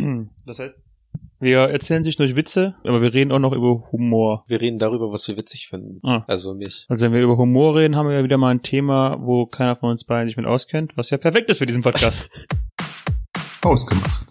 [0.46, 0.74] Das heißt,
[1.42, 4.44] wir erzählen sich durch Witze, aber wir reden auch noch über Humor.
[4.46, 6.00] Wir reden darüber, was wir witzig finden.
[6.06, 6.22] Ah.
[6.26, 6.84] Also mich.
[6.88, 9.74] Also wenn wir über Humor reden, haben wir ja wieder mal ein Thema, wo keiner
[9.76, 12.28] von uns beiden sich mit auskennt, was ja perfekt ist für diesen Podcast.
[13.62, 14.26] Ausgemacht.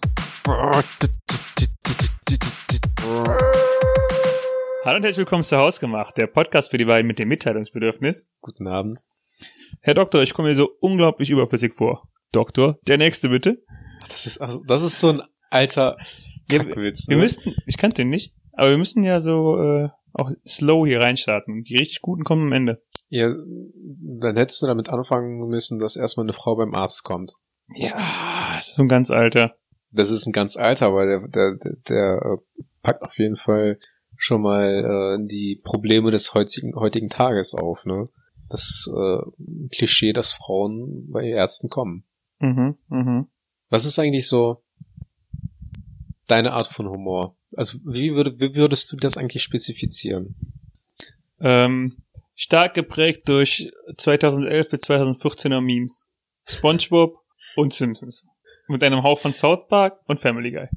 [4.84, 8.28] Hallo und herzlich willkommen zu Hausgemacht, der Podcast für die beiden mit dem Mitteilungsbedürfnis.
[8.40, 8.96] Guten Abend.
[9.80, 12.08] Herr Doktor, ich komme mir so unglaublich überflüssig vor.
[12.32, 13.62] Doktor, der nächste bitte.
[14.08, 15.96] Das ist, also, das ist so ein alter
[16.50, 17.22] Ja, Kackwitz, Wir ne?
[17.22, 21.62] müssten, ich kannte den nicht, aber wir müssen ja so äh, auch slow hier reinstarten.
[21.62, 22.82] Die richtig guten kommen am Ende.
[23.08, 23.32] Ja,
[24.20, 27.34] dann hättest du damit anfangen müssen, dass erstmal eine Frau beim Arzt kommt.
[27.74, 29.54] Ja, das ist so ein ganz alter.
[29.92, 33.78] Das ist ein ganz alter, aber der, der, der, der äh, packt auf jeden Fall
[34.16, 38.08] schon mal äh, die Probleme des heutigen, heutigen Tages auf, ne?
[38.48, 39.18] Das äh,
[39.74, 42.04] Klischee, dass Frauen bei Ärzten kommen.
[42.40, 43.26] Mhm, mhm.
[43.68, 44.62] Was ist eigentlich so
[46.30, 47.36] deine Art von Humor?
[47.56, 50.36] Also wie, würde, wie würdest du das eigentlich spezifizieren?
[51.40, 51.96] Ähm,
[52.34, 56.06] stark geprägt durch 2011 bis 2014er Memes.
[56.46, 57.16] SpongeBob
[57.56, 58.26] und Simpsons.
[58.68, 60.68] Mit einem Hauch von South Park und Family Guy.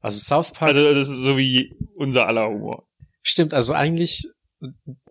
[0.00, 0.74] Also South Park.
[0.74, 2.86] Also das ist so wie unser aller Humor.
[3.22, 4.28] stimmt, also eigentlich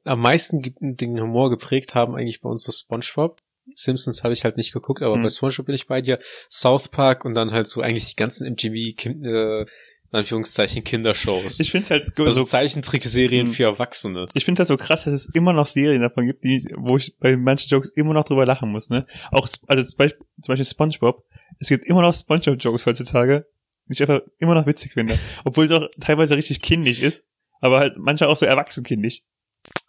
[0.03, 3.39] am meisten den Humor geprägt haben eigentlich bei uns so SpongeBob.
[3.73, 5.23] Simpsons habe ich halt nicht geguckt, aber Hm.
[5.23, 6.19] bei SpongeBob bin ich bei dir.
[6.50, 11.59] South Park und dann halt so eigentlich die ganzen MTV, Kin- äh, in Anführungszeichen Kindershows.
[11.59, 13.53] Ich finde halt also so, Zeichentrickserien Hm.
[13.53, 14.28] für Erwachsene.
[14.34, 17.17] ich finde das so krass, dass es immer noch Serien davon gibt, die, wo ich
[17.17, 19.06] bei manchen Jokes immer noch drüber lachen muss, ne?
[19.31, 21.23] Auch, also zum Beispiel, zum Beispiel SpongeBob.
[21.59, 23.47] Es gibt immer noch SpongeBob-Jokes heutzutage,
[23.88, 25.17] die ich einfach immer noch witzig finde.
[25.45, 27.25] Obwohl es auch teilweise richtig kindisch ist,
[27.59, 29.22] aber halt manchmal auch so erwachsenkindisch.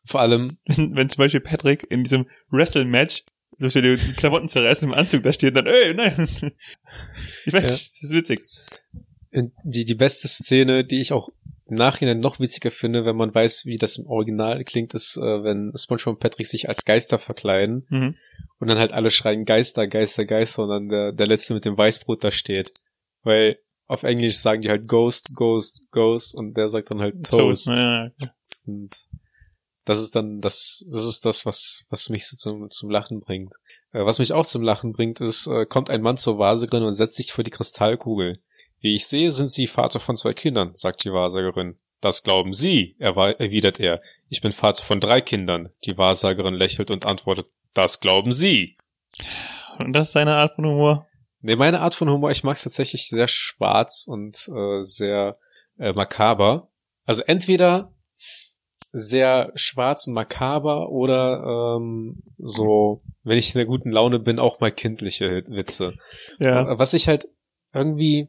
[0.06, 3.24] Vor allem, wenn, wenn zum Beispiel Patrick in diesem Wrestle-Match
[3.58, 6.14] so steht, die Klamotten zerreißen im Anzug da steht, dann, ey, nein.
[7.46, 7.62] Ich weiß, Ja.
[7.62, 8.40] das ist witzig.
[9.64, 11.28] die, die beste Szene, die ich auch
[11.66, 15.42] im Nachhinein noch witziger finde, wenn man weiß, wie das im Original klingt, ist, äh,
[15.44, 18.14] wenn SpongeBob und Patrick sich als Geister verkleiden Mhm.
[18.58, 21.76] und dann halt alle schreien Geister, Geister, Geister und dann der, der letzte mit dem
[21.78, 22.74] Weißbrot da steht.
[23.22, 27.68] Weil auf Englisch sagen die halt Ghost, Ghost, Ghost und der sagt dann halt Toast.
[27.68, 28.10] Ja, ja.
[28.66, 28.94] Und
[29.84, 33.54] das ist dann das, das ist das, was, was mich so zum, zum Lachen bringt.
[33.92, 36.92] Äh, was mich auch zum Lachen bringt, ist, äh, kommt ein Mann zur Wahrsagerin und
[36.92, 38.40] setzt sich vor die Kristallkugel.
[38.80, 41.78] Wie ich sehe, sind Sie Vater von zwei Kindern, sagt die Wahrsagerin.
[42.00, 44.02] Das glauben Sie, erwidert er.
[44.28, 45.70] Ich bin Vater von drei Kindern.
[45.86, 48.76] Die Wahrsagerin lächelt und antwortet, das glauben Sie.
[49.78, 51.06] Und das ist seine Art von Humor.
[51.40, 55.38] Nee, meine Art von Humor, ich mag es tatsächlich sehr schwarz und äh, sehr
[55.78, 56.68] äh, makaber.
[57.06, 57.93] Also entweder
[58.96, 64.60] sehr schwarz und makaber oder ähm, so, wenn ich in der guten Laune bin, auch
[64.60, 65.94] mal kindliche Witze.
[66.38, 66.78] Ja.
[66.78, 67.28] Was ich halt
[67.72, 68.28] irgendwie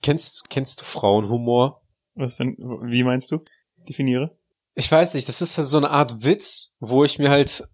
[0.00, 1.82] kennst kennst du Frauenhumor?
[2.14, 3.40] Was denn, wie meinst du?
[3.86, 4.34] Definiere.
[4.74, 7.68] Ich weiß nicht, das ist halt so eine Art Witz, wo ich mir halt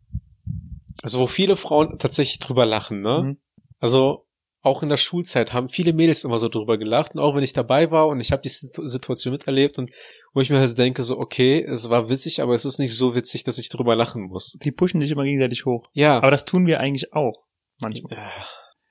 [1.02, 3.22] also wo viele Frauen tatsächlich drüber lachen, ne?
[3.22, 3.36] Mhm.
[3.78, 4.26] Also
[4.60, 7.52] auch in der Schulzeit haben viele Mädels immer so drüber gelacht und auch wenn ich
[7.52, 9.90] dabei war und ich habe die Situ- Situation miterlebt und
[10.32, 13.14] wo ich mir halt denke so okay, es war witzig, aber es ist nicht so
[13.14, 14.56] witzig, dass ich drüber lachen muss.
[14.62, 15.88] Die pushen dich immer gegenseitig hoch.
[15.92, 16.16] Ja.
[16.18, 17.44] Aber das tun wir eigentlich auch.
[17.80, 18.16] Manchmal.
[18.16, 18.30] Ja,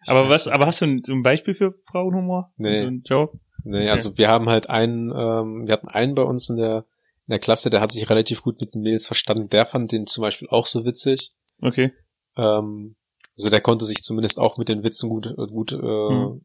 [0.08, 0.56] Aber was, nicht.
[0.56, 2.52] aber hast du ein, so ein Beispiel für Frauenhumor?
[2.58, 2.82] Nee.
[2.82, 3.40] So ein Joke?
[3.64, 3.90] Nee, Okay.
[3.92, 6.86] also wir haben halt einen, ähm, wir hatten einen bei uns in der
[7.28, 9.48] in der Klasse, der hat sich relativ gut mit den Mädels verstanden.
[9.48, 11.32] Der fand den zum Beispiel auch so witzig.
[11.62, 11.94] Okay.
[12.36, 12.96] Ähm,
[13.38, 16.42] also der konnte sich zumindest auch mit den Witzen gut, gut äh, Hm.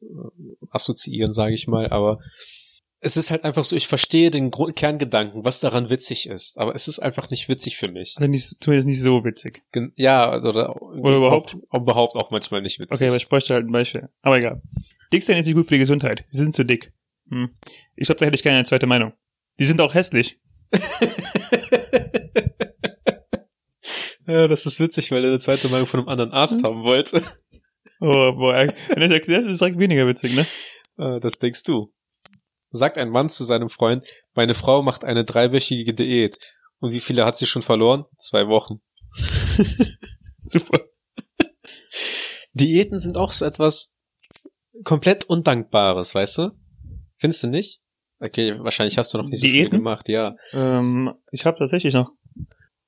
[0.70, 1.88] assoziieren, sage ich mal.
[1.88, 2.18] Aber
[3.00, 6.58] es ist halt einfach so, ich verstehe den Grund Kerngedanken, was daran witzig ist.
[6.58, 8.14] Aber es ist einfach nicht witzig für mich.
[8.16, 9.62] Also nicht, zumindest nicht so witzig.
[9.72, 11.56] Gen ja, oder, Oder überhaupt?
[11.70, 12.96] Auch, überhaupt auch manchmal nicht witzig.
[12.96, 14.08] Okay, aber ich bräuchte halt ein Beispiel.
[14.22, 14.62] Aber egal.
[15.12, 16.24] Dick sein ist nicht gut für die Gesundheit.
[16.26, 16.92] Sie sind zu dick.
[17.30, 17.50] Hm.
[17.96, 19.12] Ich glaube, da hätte ich gerne eine zweite Meinung.
[19.58, 20.40] Die sind auch hässlich.
[24.26, 27.22] ja, das ist witzig, weil er eine zweite Meinung von einem anderen Arzt haben wollte.
[28.00, 28.66] Oh, boah.
[28.88, 30.46] Wenn er es erklärt, ist es direkt weniger witzig, ne?
[30.98, 31.92] Äh, Das denkst du.
[32.76, 36.38] Sagt ein Mann zu seinem Freund, meine Frau macht eine dreiwöchige Diät.
[36.78, 38.04] Und wie viele hat sie schon verloren?
[38.18, 38.80] Zwei Wochen.
[40.38, 40.80] Super.
[42.52, 43.92] Diäten sind auch so etwas
[44.84, 46.50] komplett Undankbares, weißt du?
[47.16, 47.80] Findest du nicht?
[48.18, 50.36] Okay, wahrscheinlich hast du noch nicht so viel gemacht, ja.
[50.52, 52.10] Ähm, ich habe tatsächlich noch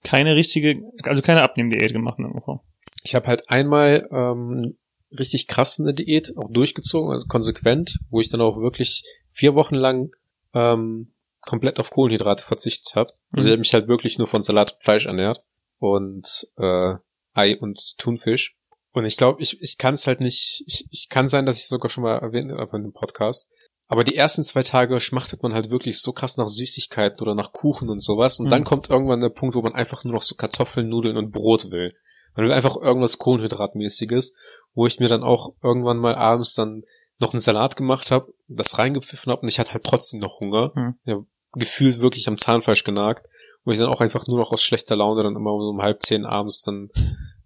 [0.03, 2.61] keine richtige, also keine Abnehmdiät gemacht in der Woche.
[3.03, 4.79] Ich habe halt einmal ähm,
[5.17, 9.03] richtig krass eine Diät auch durchgezogen, also konsequent, wo ich dann auch wirklich
[9.39, 10.11] vier Wochen lang
[10.53, 11.13] ähm,
[11.43, 13.13] komplett auf Kohlenhydrate verzichtet habe.
[13.33, 13.47] Also Mhm.
[13.47, 15.43] ich habe mich halt wirklich nur von Salat und Fleisch ernährt
[15.79, 16.27] und
[16.57, 16.95] äh,
[17.35, 18.57] Ei und Thunfisch.
[18.93, 21.69] Und ich glaube, ich, ich kann es halt nicht, ich, ich kann sein, dass ich
[21.69, 23.49] sogar schon mal erwähnt habe in dem Podcast.
[23.87, 27.53] Aber die ersten zwei Tage schmachtet man halt wirklich so krass nach Süßigkeiten oder nach
[27.53, 28.41] Kuchen und sowas.
[28.41, 28.51] Und Mhm.
[28.51, 31.71] dann kommt irgendwann der Punkt, wo man einfach nur noch so Kartoffeln, Nudeln und Brot
[31.71, 31.95] will.
[32.35, 34.35] Man will einfach irgendwas Kohlenhydratmäßiges,
[34.75, 36.83] wo ich mir dann auch irgendwann mal abends dann
[37.19, 40.73] noch einen Salat gemacht habe, das reingepfiffen habe und ich hatte halt trotzdem noch Hunger.
[40.75, 40.95] Mhm.
[41.05, 41.21] Ja,
[41.53, 43.27] gefühlt wirklich am Zahnfleisch genagt,
[43.65, 46.03] wo ich dann auch einfach nur noch aus schlechter Laune dann immer so um halb
[46.03, 46.91] zehn abends dann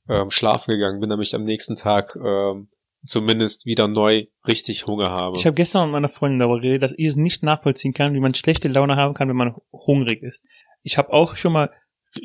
[0.08, 2.68] ähm, schlafen gegangen bin, damit ich am nächsten Tag ähm,
[3.04, 5.36] zumindest wieder neu richtig Hunger habe.
[5.36, 8.20] Ich habe gestern mit meiner Freundin darüber geredet, dass ich es nicht nachvollziehen kann, wie
[8.20, 10.44] man schlechte Laune haben kann, wenn man hungrig ist.
[10.82, 11.70] Ich habe auch schon mal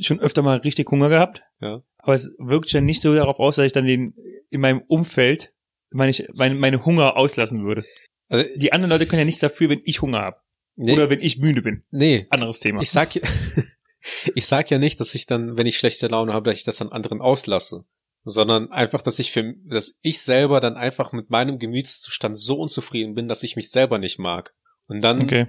[0.02, 1.44] schon öfter mal richtig Hunger gehabt.
[1.62, 1.82] Ja.
[2.00, 4.14] Aber es wirkt ja nicht so darauf aus, dass ich dann den
[4.50, 5.54] in meinem Umfeld
[5.92, 7.84] meine, ich, meine, meine Hunger auslassen würde.
[8.30, 10.38] also, Die anderen Leute können ja nichts dafür, wenn ich Hunger habe.
[10.75, 11.84] nee, Oder wenn ich müde bin.
[11.92, 12.81] nee, Anderes Thema.
[12.81, 13.22] ich sag, ja-
[14.36, 16.81] ich sag ja nicht, dass ich dann, wenn ich schlechte Laune habe, dass ich das
[16.81, 17.86] an anderen auslasse,
[18.24, 23.16] sondern einfach, dass ich für, dass ich selber dann einfach mit meinem Gemütszustand so unzufrieden
[23.16, 24.54] bin, dass ich mich selber nicht mag.
[24.88, 25.48] Und dann, okay.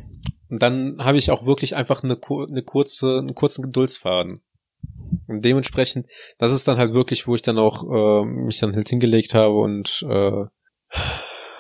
[0.49, 4.43] und dann habe ich auch wirklich einfach eine, kur- eine kurze, einen kurzen Geduldsfaden.
[5.27, 6.07] Und dementsprechend,
[6.39, 9.55] das ist dann halt wirklich, wo ich dann auch äh, mich dann halt hingelegt habe
[9.55, 10.45] und äh,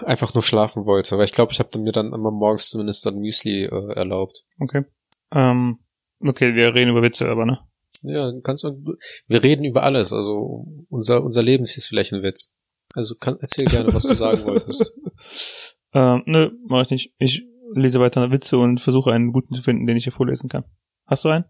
[0.04, 1.16] einfach nur schlafen wollte.
[1.18, 4.44] Weil ich glaube, ich habe mir dann immer morgens zumindest dann Müsli äh, erlaubt.
[4.58, 4.84] Okay.
[5.32, 5.78] Ähm,
[6.20, 7.58] okay, wir reden über Witze, aber ne?
[8.02, 8.96] Ja, kannst du,
[9.26, 10.12] wir reden über alles.
[10.12, 12.54] Also unser unser Leben ist vielleicht ein Witz.
[12.94, 14.92] Also kann, erzähl gerne, was du sagen wolltest.
[15.94, 17.14] Ähm, nö, mach ich nicht.
[17.18, 20.64] Ich lese weiter Witze und versuche einen guten zu finden, den ich hier vorlesen kann.
[21.06, 21.46] Hast du einen?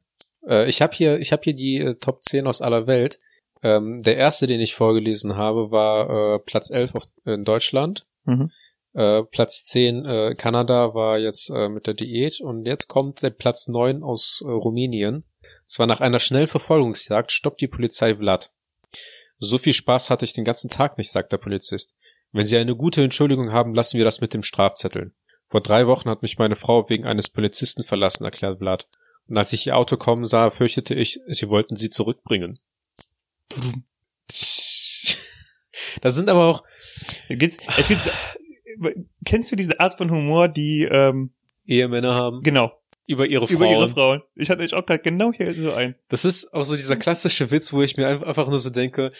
[0.48, 3.20] Äh, ich habe hier ich habe hier die äh, Top 10 aus aller Welt.
[3.62, 8.06] Ähm, der erste, den ich vorgelesen habe, war äh, Platz 11 auf, in Deutschland.
[8.24, 8.50] Mhm.
[8.94, 13.30] Äh, Platz 10 äh, Kanada war jetzt äh, mit der Diät und jetzt kommt der
[13.30, 15.24] Platz 9 aus äh, Rumänien.
[15.64, 18.50] Zwar nach einer Schnellverfolgungsjagd stoppt die Polizei Vlad.
[19.38, 21.94] So viel Spaß hatte ich den ganzen Tag nicht, sagt der Polizist.
[22.32, 25.12] Wenn Sie eine gute Entschuldigung haben, lassen wir das mit dem Strafzettel.
[25.48, 28.88] Vor drei Wochen hat mich meine Frau wegen eines Polizisten verlassen, erklärt Vlad.
[29.28, 32.58] Und als ich ihr Auto kommen sah, fürchtete ich, sie wollten sie zurückbringen.
[36.02, 36.64] Da sind aber auch
[37.28, 38.10] Gibt's, es gibt,
[39.24, 41.30] kennst du diese Art von Humor, die, ähm,
[41.66, 42.72] Ehemänner haben genau,
[43.06, 43.56] über ihre Frauen.
[43.56, 44.22] über ihre Frauen.
[44.34, 45.94] Ich hatte euch auch gerade genau hier so ein.
[46.08, 49.12] Das ist auch so dieser klassische Witz, wo ich mir einfach- einfach nur so denke,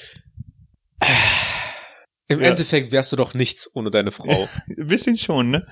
[1.01, 1.07] äh,
[2.29, 2.49] im Ja.
[2.49, 4.49] Endeffekt wärst du doch nichts ohne deine Frau.
[4.69, 5.67] Ein bisschen schon, ne?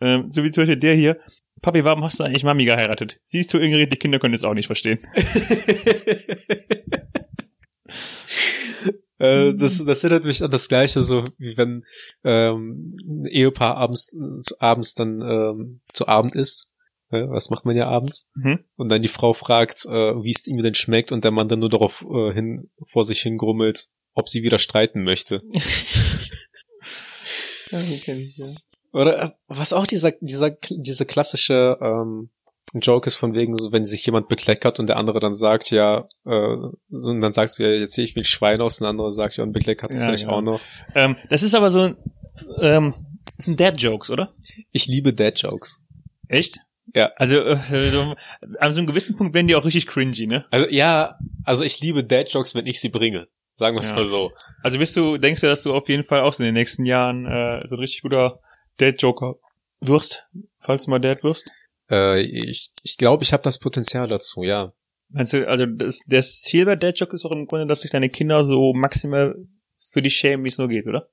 [0.00, 1.18] Ähm, so wie zum Beispiel der hier.
[1.60, 3.20] Papi, warum hast du eigentlich Mami geheiratet?
[3.24, 4.98] Siehst du, Ingrid, die Kinder können es auch nicht verstehen.
[9.18, 11.84] äh, das, das erinnert mich an das Gleiche, so wie wenn
[12.24, 14.16] ähm, ein Ehepaar abends,
[14.58, 16.70] abends dann ähm, zu Abend isst.
[17.10, 18.28] Ja, was macht man ja abends?
[18.34, 18.58] Mhm.
[18.76, 21.60] Und dann die Frau fragt, äh, wie es ihm denn schmeckt und der Mann dann
[21.60, 25.42] nur darauf äh, hin vor sich hingrummelt, ob sie wieder streiten möchte.
[27.70, 28.46] Ja, kenn ich, ja.
[28.98, 32.30] Oder äh, was auch dieser, dieser, diese klassische ähm,
[32.74, 36.06] Joke ist von wegen, so wenn sich jemand bekleckert und der andere dann sagt, ja,
[36.26, 36.56] äh,
[36.90, 38.90] so, und dann sagst du ja, jetzt sehe ich wie ein Schwein aus, und der
[38.90, 40.36] andere sagt, ja, und bekleckert ist Ja, nicht genau.
[40.38, 40.60] auch noch.
[40.94, 41.96] Ähm, das ist aber so ein,
[42.60, 42.94] ähm,
[43.36, 44.34] das sind Dad-Jokes, oder?
[44.72, 45.82] Ich liebe Dad-Jokes.
[46.28, 46.58] Echt?
[46.94, 47.10] Ja.
[47.16, 47.56] Also, äh,
[47.90, 48.14] so,
[48.58, 50.44] an so einem gewissen Punkt werden die auch richtig cringy, ne?
[50.50, 53.28] Also ja, also ich liebe Dad-Jokes, wenn ich sie bringe.
[53.54, 53.96] Sagen wir es Ja.
[53.96, 54.32] mal so.
[54.62, 56.84] Also bist du, denkst du, dass du auf jeden Fall auch so in den nächsten
[56.84, 58.40] Jahren äh, so ein richtig guter
[58.78, 59.36] Dad-Joker
[59.80, 60.26] wirst,
[60.58, 61.50] falls du mal Dad wirst?
[61.90, 64.72] Äh, ich ich glaube, ich habe das Potenzial dazu, ja.
[65.10, 68.10] Meinst du, also das, das Ziel bei Dad-Joke ist auch im Grunde, dass sich deine
[68.10, 69.36] Kinder so maximal
[69.78, 71.08] für dich schämen, wie es nur geht, oder?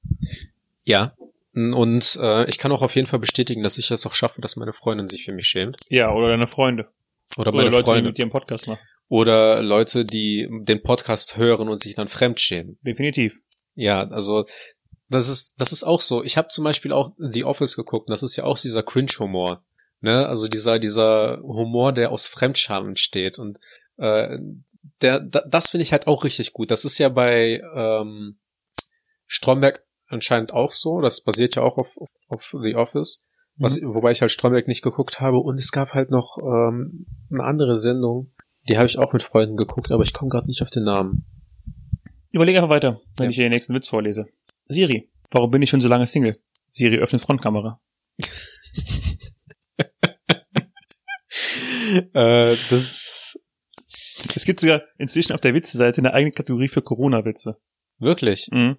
[0.84, 1.16] Ja.
[1.54, 4.58] Und äh, ich kann auch auf jeden Fall bestätigen, dass ich es auch schaffe, dass
[4.58, 5.78] meine Freundin sich für mich schämt.
[5.88, 6.90] Ja, oder deine Freunde.
[7.38, 8.10] Oder Oder meine Leute, die Freunde.
[8.10, 8.82] mit dir einen Podcast machen.
[9.08, 12.78] Oder Leute, die den Podcast hören und sich dann fremd schämen.
[12.82, 13.40] Definitiv.
[13.75, 14.46] Ja, also
[15.10, 16.24] das ist das ist auch so.
[16.24, 18.08] Ich habe zum Beispiel auch The Office geguckt.
[18.08, 19.64] Und das ist ja auch dieser Cringe-Humor,
[20.02, 20.28] ne?
[20.28, 23.60] Also dieser dieser Humor, der aus Fremdscham entsteht und
[23.98, 24.38] äh,
[25.02, 26.72] der da, das finde ich halt auch richtig gut.
[26.72, 28.40] Das ist ja bei ähm,
[29.28, 31.02] Stromberg anscheinend auch so.
[31.02, 33.24] Das basiert ja auch auf auf, auf The Office.
[33.58, 37.44] Was, wobei ich halt Stromberg nicht geguckt habe und es gab halt noch ähm, eine
[37.46, 38.34] andere Sendung,
[38.68, 41.26] die habe ich auch mit Freunden geguckt, aber ich komme gerade nicht auf den Namen.
[42.32, 43.30] Überleg einfach weiter, wenn Ja.
[43.30, 44.26] ich dir den nächsten Witz vorlese.
[44.68, 46.40] Siri, warum bin ich schon so lange Single?
[46.68, 47.82] Siri, öffnet Frontkamera.
[52.14, 53.40] Äh, das
[54.36, 57.58] Es gibt sogar inzwischen auf der Witze-Seite eine eigene Kategorie für Corona-Witze.
[58.00, 58.78] wirklich Mhm.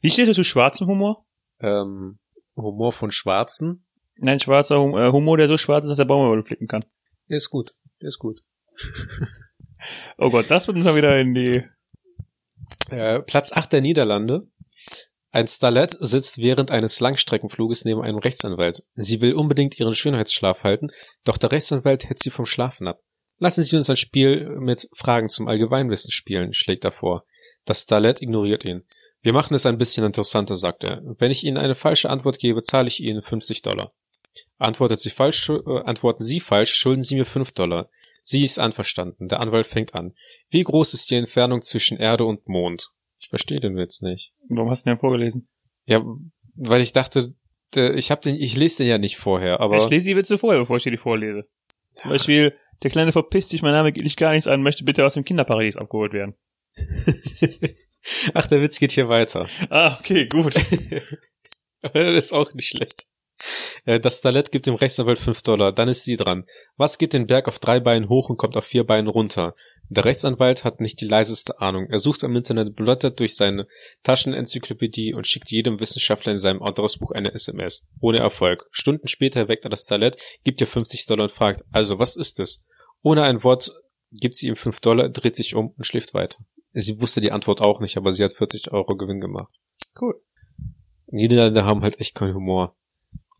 [0.00, 1.26] Wie stehst du zu schwarzem Humor?
[1.60, 2.18] ähm,
[2.56, 3.86] Humor von Schwarzen.
[4.16, 6.84] Nein, schwarzer Hum äh, Humor, der so schwarz ist, dass er Baumwolle flicken kann.
[7.28, 8.42] Der ist gut, der ist gut.
[10.18, 11.62] Oh Gott, das wird uns mal wieder in die
[12.90, 14.48] Äh, Platz 8 der Niederlande.
[15.36, 18.82] Ein Starlet sitzt während eines Langstreckenfluges neben einem Rechtsanwalt.
[18.94, 20.88] Sie will unbedingt ihren Schönheitsschlaf halten,
[21.24, 23.02] doch der Rechtsanwalt hält sie vom Schlafen ab.
[23.36, 27.26] Lassen Sie uns ein Spiel mit Fragen zum Allgemeinwissen spielen, schlägt er vor.
[27.66, 28.86] Das Starlet ignoriert ihn.
[29.20, 31.02] Wir machen es ein bisschen interessanter, sagt er.
[31.18, 33.92] Wenn ich Ihnen eine falsche Antwort gebe, zahle ich Ihnen 50 Dollar.
[34.56, 37.90] Antwortet sie falsch, äh, antworten Sie falsch, schulden Sie mir 5 Dollar.
[38.22, 39.28] Sie ist einverstanden.
[39.28, 40.14] Der Anwalt fängt an.
[40.48, 42.90] Wie groß ist die Entfernung zwischen Erde und Mond?
[43.18, 44.32] Ich verstehe den Witz nicht.
[44.48, 45.48] Warum hast du den vorgelesen?
[45.86, 46.04] Ja,
[46.54, 47.34] weil ich dachte,
[47.74, 50.60] ich hab den, ich lese den ja nicht vorher, aber ich lese die Witze vorher,
[50.60, 51.48] bevor ich dir die vorlese.
[51.94, 55.04] Zum Beispiel, der Kleine verpisst dich, mein Name geht dich gar nichts an, möchte bitte
[55.04, 56.34] aus dem Kinderparadies abgeholt werden.
[58.34, 59.48] ach, der Witz geht hier weiter.
[59.70, 60.54] Ah, okay, gut.
[61.80, 63.06] das ist auch nicht schlecht.
[63.84, 66.44] Äh, Das Starlet gibt dem Rechtsanwalt 5 Dollar, dann ist sie dran.
[66.76, 69.54] Was geht den Berg auf drei Beinen hoch und kommt auf vier Beinen runter?
[69.88, 71.86] Der Rechtsanwalt hat nicht die leiseste Ahnung.
[71.88, 73.68] Er sucht im Internet, blättert durch seine
[74.02, 77.86] Taschenenzyklopädie und schickt jedem Wissenschaftler in seinem Adressbuch eine SMS.
[78.00, 78.66] Ohne Erfolg.
[78.72, 82.40] Stunden später weckt er das Talent, gibt ihr 50 Dollar und fragt, also was ist
[82.40, 82.64] es?
[83.02, 83.70] Ohne ein Wort
[84.10, 86.38] gibt sie ihm 5 Dollar, dreht sich um und schläft weiter.
[86.72, 89.52] Sie wusste die Antwort auch nicht, aber sie hat 40 Euro Gewinn gemacht.
[90.00, 90.20] Cool.
[91.06, 92.76] Niederländer haben halt echt keinen Humor.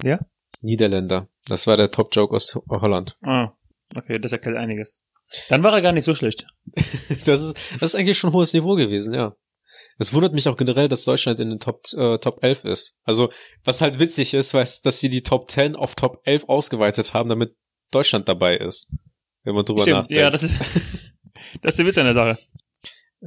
[0.02, 0.20] Ja?
[0.60, 1.28] Niederländer.
[1.46, 3.16] Das war der Top-Joke aus Holland.
[3.22, 3.52] Ah,
[3.94, 5.00] okay, das erklärt einiges.
[5.48, 6.46] Dann war er gar nicht so schlecht.
[7.24, 9.36] Das ist, das ist eigentlich schon ein hohes Niveau gewesen, ja.
[9.98, 12.96] Es wundert mich auch generell, dass Deutschland in den Top, äh, Top 11 ist.
[13.04, 13.30] Also,
[13.64, 17.28] was halt witzig ist, weiß, dass sie die Top 10 auf Top 11 ausgeweitet haben,
[17.28, 17.56] damit
[17.90, 18.90] Deutschland dabei ist.
[19.42, 20.20] Wenn man drüber Stimmt, nachdenkt.
[20.20, 20.58] ja, das ist,
[21.62, 22.38] das ist der Witz an der Sache.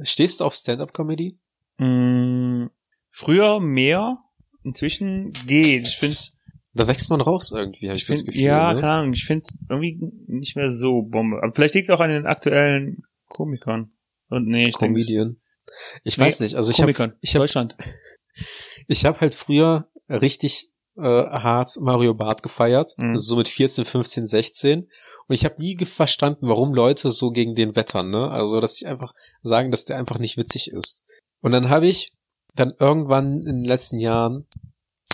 [0.02, 1.38] Stehst du auf Stand-Up-Comedy?
[1.78, 2.66] Mm,
[3.10, 4.18] früher mehr,
[4.62, 5.88] inzwischen geht.
[5.88, 6.16] Ich finde,
[6.72, 8.42] Da wächst man raus irgendwie, habe ich das find, Gefühl.
[8.42, 8.80] ja, ne?
[8.80, 9.98] keine Ahnung, ich finde irgendwie
[10.28, 11.38] nicht mehr so Bombe.
[11.42, 13.92] Aber vielleicht liegt es auch an den aktuellen Komikern.
[14.28, 15.40] Und nee, ich denke, Comedian.
[16.04, 17.76] Ich Nee, weiß nicht, also ich habe ich hab, Deutschland.
[18.86, 23.10] ich hab halt früher richtig äh, hart Mario Bart gefeiert, Mhm.
[23.10, 27.54] also so mit 14, 15, 16 und ich habe nie verstanden, warum Leute so gegen
[27.54, 28.28] den wettern, ne?
[28.30, 29.12] Also, dass sie einfach
[29.42, 31.04] sagen, dass der einfach nicht witzig ist.
[31.40, 32.12] Und dann habe ich
[32.56, 34.46] dann irgendwann in den letzten Jahren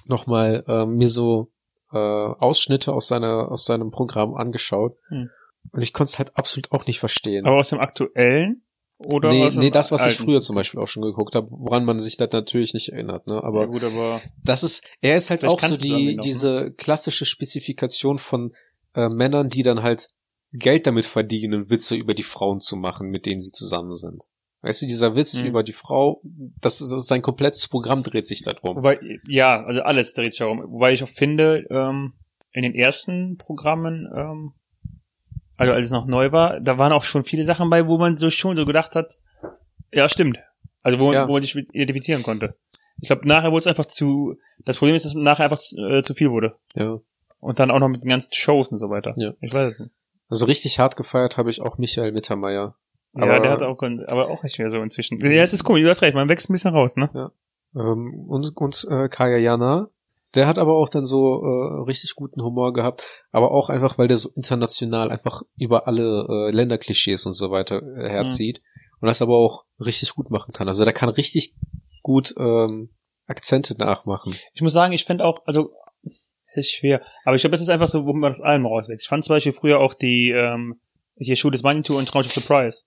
[0.08, 1.50] nochmal äh, mir so
[1.92, 5.30] äh, Ausschnitte aus seiner aus seinem Programm angeschaut Mhm.
[5.72, 7.46] und ich konnte es halt absolut auch nicht verstehen.
[7.46, 8.62] Aber aus dem aktuellen?
[8.98, 10.24] Oder nee, nee, das, was ich alten?
[10.24, 13.44] früher zum Beispiel auch schon geguckt habe, woran man sich das natürlich nicht erinnert, ne?
[13.44, 16.16] Aber ja, gut, aber das ist, er ist halt auch so die, noch, ne?
[16.24, 18.54] diese klassische Spezifikation von
[18.94, 20.08] äh, Männern, die dann halt
[20.52, 24.24] Geld damit verdienen, Witze über die Frauen zu machen, mit denen sie zusammen sind.
[24.66, 25.46] Weißt du, dieser Witz Mhm.
[25.48, 26.20] über die Frau,
[26.60, 28.76] das ist, das ist sein komplettes Programm dreht sich darum.
[28.76, 30.62] Wobei, ja, also alles dreht sich darum.
[30.66, 32.14] Wobei ich auch finde, ähm,
[32.52, 34.52] in den ersten Programmen, ähm,
[35.56, 38.16] also als es noch neu war, da waren auch schon viele Sachen bei, wo man
[38.16, 39.18] so schon so gedacht hat,
[39.92, 40.38] ja, stimmt.
[40.82, 41.28] Also wo man, Ja.
[41.28, 42.56] wo man sich identifizieren konnte.
[43.00, 46.02] Ich glaube, nachher wurde es einfach zu, das Problem ist, dass nachher einfach zu, äh,
[46.02, 46.56] zu viel wurde.
[46.74, 46.98] Ja.
[47.40, 49.12] Und dann auch noch mit den ganzen Shows und so weiter.
[49.16, 49.32] Ja.
[49.40, 49.92] Ich weiß es nicht.
[50.28, 52.74] Also richtig hart gefeiert habe ich auch Michael Mittermeier.
[53.16, 55.18] Ja, Aber- der hat auch, aber auch nicht mehr so inzwischen.
[55.20, 57.30] Ja, es ist komisch, du hast recht, man wächst ein bisschen raus, ne?
[57.74, 59.88] Ähm, und und äh, Kaya Jana,
[60.34, 64.08] der hat aber auch dann so äh, richtig guten Humor gehabt, aber auch einfach, weil
[64.08, 68.62] der so international einfach über alle äh, Länderklischees und so weiter äh, herzieht
[69.00, 70.68] und das aber auch richtig gut machen kann.
[70.68, 71.54] Also der kann richtig
[72.02, 72.90] gut ähm,
[73.26, 74.34] Akzente nachmachen.
[74.54, 77.68] Ich muss sagen, ich fände auch, also, es ist schwer, aber ich glaube, das ist
[77.68, 79.00] einfach so, wo man das allem rauswählt.
[79.02, 80.80] Ich fand zum Beispiel früher auch die, ähm,
[81.18, 82.84] hier Shoot is Money to und Traumschiff Surprise.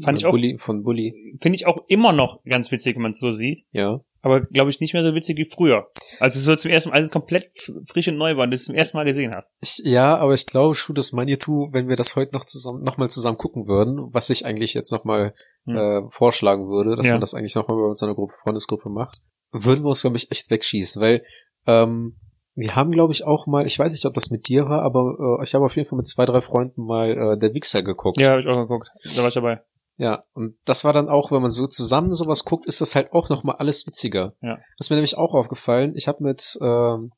[0.00, 3.10] Fand ich auch, Bully, von Bully, finde ich auch immer noch ganz witzig, wenn man
[3.12, 4.00] es so sieht, ja.
[4.22, 5.88] aber glaube ich nicht mehr so witzig wie früher.
[6.18, 7.50] Als es so zum ersten Mal, als es komplett
[7.90, 9.52] frisch und neu war und du es zum ersten Mal gesehen hast.
[9.60, 12.96] Ich, ja, aber ich glaube, Shoot is Manitou, wenn wir das heute noch zusammen, noch
[12.96, 15.34] mal zusammen gucken würden, was ich eigentlich jetzt noch mal
[15.64, 15.76] Hm.
[15.76, 17.12] äh, vorschlagen würde, dass Ja.
[17.12, 19.20] man das eigentlich noch mal bei uns in einer Gruppe, Freundesgruppe macht,
[19.52, 21.22] würden wir uns, glaube ich, echt wegschießen, weil
[21.68, 22.16] ähm,
[22.54, 25.38] wir haben, glaube ich, auch mal, ich weiß nicht, ob das mit dir war, aber
[25.40, 28.20] äh, ich habe auf jeden Fall mit zwei, drei Freunden mal äh, Der Wichser geguckt.
[28.20, 28.88] Ja, habe ich auch geguckt.
[29.14, 29.60] Da war ich dabei.
[29.98, 33.12] Ja, und das war dann auch, wenn man so zusammen sowas guckt, ist das halt
[33.12, 34.34] auch noch mal alles witziger.
[34.40, 34.56] Ja.
[34.78, 35.92] Das ist mir nämlich auch aufgefallen.
[35.96, 37.12] Ich habe mit, ähm,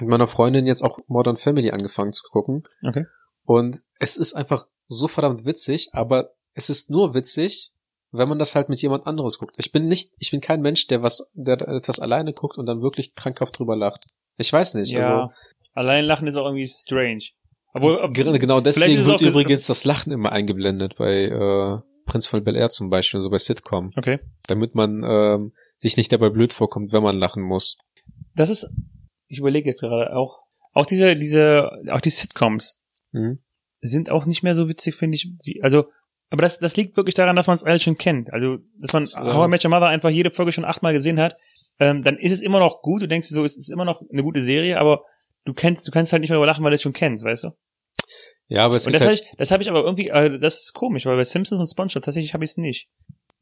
[0.00, 2.64] mit meiner Freundin jetzt auch Modern Family angefangen zu gucken.
[2.86, 3.04] Okay.
[3.44, 7.72] Und es ist einfach so verdammt witzig, aber es ist nur witzig,
[8.10, 9.54] wenn man das halt mit jemand anderes guckt.
[9.58, 12.82] Ich bin nicht, ich bin kein Mensch, der was, der etwas alleine guckt und dann
[12.82, 14.06] wirklich krankhaft drüber lacht.
[14.38, 14.92] Ich weiß nicht.
[14.92, 14.98] Ja.
[15.00, 15.32] Also
[15.74, 17.22] Allein lachen ist auch irgendwie strange.
[17.74, 22.42] Obwohl, ob- Ge- Genau deswegen wird übrigens das Lachen immer eingeblendet bei äh, Prinz von
[22.42, 24.18] Bel Air zum Beispiel, so bei Sitcom, Okay.
[24.48, 27.78] damit man ähm, sich nicht dabei blöd vorkommt, wenn man lachen muss.
[28.34, 28.66] Das ist,
[29.28, 30.40] ich überlege jetzt gerade auch,
[30.72, 32.80] auch diese, diese, auch die Sitcoms
[33.12, 33.38] Mhm.
[33.80, 35.84] sind auch nicht mehr so witzig, finde ich, wie, also,
[36.30, 38.30] Aber das, das liegt wirklich daran, dass man es alles schon kennt.
[38.32, 39.20] Also, dass man So.
[39.20, 41.36] How I Met Your Mother einfach jede Folge schon achtmal gesehen hat,
[41.80, 43.00] ähm, dann ist es immer noch gut.
[43.02, 45.04] Du denkst dir so, es ist immer noch eine gute Serie, aber
[45.46, 47.44] du kennst, du kannst halt nicht mehr darüber lachen, weil du es schon kennst, weißt
[47.44, 47.50] du?
[48.48, 50.62] Ja, aber es Und das habe halt, ich, das habe ich aber irgendwie, äh, das
[50.62, 52.88] ist komisch, weil bei Simpsons und SpongeBob tatsächlich habe ich es nicht.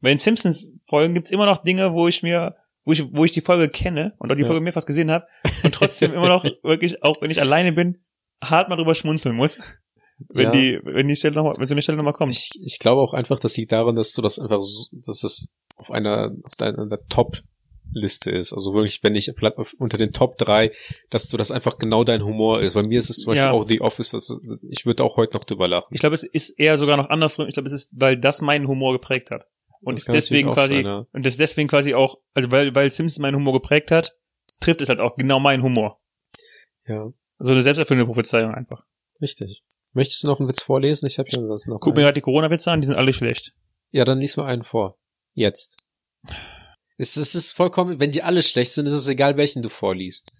[0.01, 3.41] Bei den Simpsons-Folgen gibt's immer noch Dinge, wo ich mir, wo ich, wo ich die
[3.41, 4.47] Folge kenne und auch die Ja.
[4.47, 5.25] Folge mehrfach gesehen habe
[5.63, 8.03] und trotzdem immer noch wirklich, auch wenn ich alleine bin,
[8.43, 9.59] hart mal drüber schmunzeln muss,
[10.29, 10.51] wenn Ja.
[10.51, 12.33] die, wenn die Stelle noch mal, wenn so eine Stelle nochmal kommt.
[12.33, 15.49] ich, ich glaube auch einfach, das liegt daran, dass du das einfach, so- dass es
[15.77, 16.85] auf einer, auf deiner
[17.93, 18.53] Top-Liste ist.
[18.53, 19.31] Also wirklich, wenn ich
[19.79, 20.71] unter den Top drei,
[21.09, 22.73] dass du das einfach genau dein Humor ist.
[22.73, 23.51] Bei mir ist es zum Beispiel Ja.
[23.51, 25.87] auch The Office, das ist, ich würde auch heute noch drüber lachen.
[25.91, 27.47] Ich glaube, es ist eher sogar noch andersrum.
[27.47, 29.45] Ich glaube, es ist, weil das meinen Humor geprägt hat.
[29.81, 31.05] Und Das ist deswegen quasi, sein, ja.
[31.13, 34.15] und das deswegen quasi auch, also weil, weil Simpsons meinen Humor geprägt hat,
[34.59, 36.01] trifft es halt auch genau meinen Humor.
[36.87, 38.83] Ja, So eine selbsterfüllende Prophezeiung einfach.
[39.21, 39.63] richtig.
[39.93, 41.07] Möchtest du noch einen Witz vorlesen?
[41.07, 41.79] Ich habe ja das noch.
[41.79, 42.05] Guck mir einen.
[42.05, 43.53] gerade die Corona-Witze an, die sind alle schlecht.
[43.91, 44.97] Ja, dann lies mal einen vor.
[45.33, 45.77] Jetzt.
[46.97, 50.31] Es, es ist vollkommen, wenn die alle schlecht sind, ist es egal, welchen du vorliest.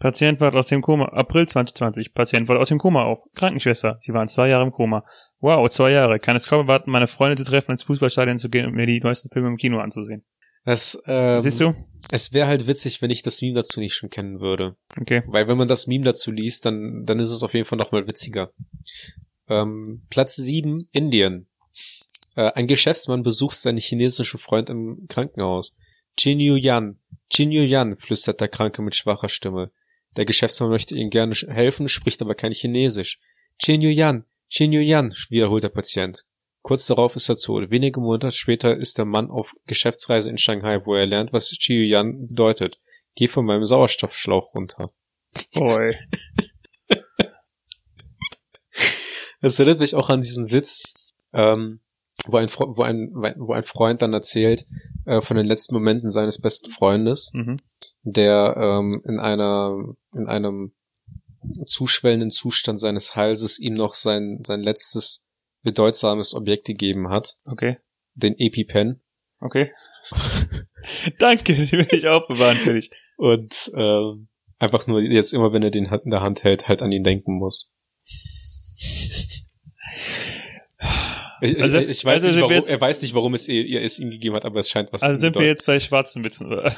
[0.00, 1.06] Patient wacht aus dem Koma.
[1.06, 2.14] April 2020.
[2.14, 3.20] Patient wacht aus dem Koma auf.
[3.34, 3.96] Krankenschwester.
[4.00, 5.04] Sie waren zwei Jahre im Koma.
[5.40, 6.18] Wow, zwei Jahre.
[6.18, 9.00] Kann es kaum erwarten, meine Freunde zu treffen, ins Fußballstadion zu gehen und mir die
[9.00, 10.24] neuesten Filme im Kino anzusehen.
[10.64, 11.72] Das, ähm, Siehst du?
[12.10, 14.76] Es wäre halt witzig, wenn ich das Meme dazu nicht schon kennen würde.
[15.00, 15.22] Okay.
[15.26, 18.06] Weil wenn man das Meme dazu liest, dann, dann ist es auf jeden Fall nochmal
[18.06, 18.50] witziger.
[19.48, 21.48] Ähm, Platz 7, Indien.
[22.34, 25.76] Äh, ein Geschäftsmann besucht seinen chinesischen Freund im Krankenhaus.
[26.18, 26.98] Jin Yu Yan,
[27.30, 29.70] Jin Yu Yan, flüstert der Kranke mit schwacher Stimme.
[30.16, 33.18] Der Geschäftsmann möchte ihm gerne helfen, spricht aber kein Chinesisch.
[33.60, 36.24] Jin Yu Yan, Jin Yu Yan, wiederholt der Patient.
[36.62, 37.70] Kurz darauf ist er tot.
[37.70, 41.74] Wenige Monate später ist der Mann auf Geschäftsreise in Shanghai, wo er lernt, was Ji
[41.74, 42.78] Yu Yan bedeutet.
[43.16, 44.92] Geh von meinem Sauerstoffschlauch runter.
[45.54, 45.94] Boy.
[49.44, 50.94] Das erinnert mich auch an diesen Witz,
[51.34, 51.80] ähm,
[52.26, 54.64] wo ein, wo ein, wo ein Freund dann erzählt
[55.04, 57.58] äh, von den letzten Momenten seines besten Freundes, Mhm.
[58.02, 59.76] der ähm, in einer
[60.14, 60.74] in einem
[61.66, 65.26] zuschwellenden Zustand seines Halses ihm noch sein sein letztes
[65.62, 67.78] bedeutsames Objekt gegeben hat, Okay.
[68.14, 69.02] den EpiPen.
[69.40, 69.72] Okay.
[71.18, 72.90] Danke, die will ich aufbewahren für dich.
[73.16, 76.92] Und ähm, einfach nur jetzt immer, wenn er den in der Hand hält, halt an
[76.92, 77.70] ihn denken muss.
[81.44, 83.82] Ich, Also- ich, ich weiß also nicht, warum, jetzt- er weiß nicht, warum es ihr,
[83.82, 86.46] es ihm gegeben hat, aber es scheint was Also sind wir jetzt bei schwarzen Witzen,
[86.46, 86.72] oder?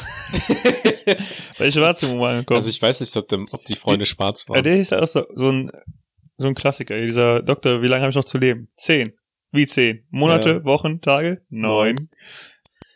[1.58, 2.56] bei schwarzen Humor angekommen.
[2.56, 4.64] Also ich weiß nicht, ob, dem, ob die Freunde schwarz Ja, waren.
[4.64, 5.70] der ist ja auch so, so ein,
[6.36, 7.00] so ein Klassiker.
[7.00, 8.68] Dieser Doktor, wie lange habe ich noch zu leben?
[8.76, 9.12] Zehn.
[9.52, 10.04] Wie zehn?
[10.10, 10.64] Monate, Ja.
[10.64, 11.42] Wochen, Tage?
[11.48, 12.10] Neun.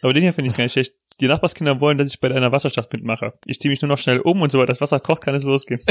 [0.03, 0.95] Aber den hier finde ich gar nicht schlecht.
[1.21, 3.35] Die Nachbarskinder wollen, dass ich bei einer Wasserstadt mitmache.
[3.45, 5.81] Ich ziehe mich nur noch schnell um und sobald das Wasser kocht, kann es losgehen.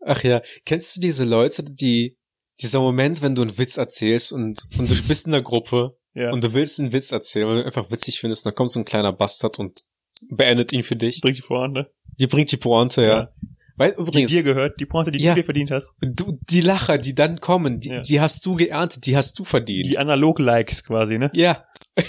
[0.00, 2.16] Ach ja, kennst du diese Leute, die
[2.60, 6.32] dieser Moment, wenn du einen Witz erzählst und, und du bist in der Gruppe Ja.
[6.32, 8.72] und du willst einen Witz erzählen, weil du ihn einfach witzig findest, und dann kommt
[8.72, 9.82] so ein kleiner Bastard und
[10.28, 11.20] beendet ihn für dich.
[11.20, 11.88] bringt die ne?
[12.18, 13.08] Die bringt die Pointe, ja.
[13.08, 13.32] Ja.
[13.76, 15.34] Weil Die übrigens, dir gehört, die Pointe, die Ja.
[15.34, 15.92] du dir verdient hast.
[16.00, 18.00] du, die Lacher, die dann kommen, die, Ja.
[18.00, 19.84] die hast du geerntet, die hast du verdient.
[19.86, 21.30] Die Analog-Likes quasi, ne?
[21.34, 21.64] Ja.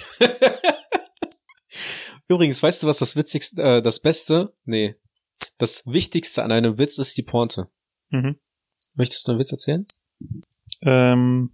[2.27, 4.95] Übrigens, weißt du, was das witzigste, äh, das Beste, nee,
[5.57, 7.67] das Wichtigste an einem Witz ist die Pointe.
[8.09, 8.39] Mhm.
[8.95, 9.87] Möchtest du einen Witz erzählen?
[10.81, 11.51] Ähm,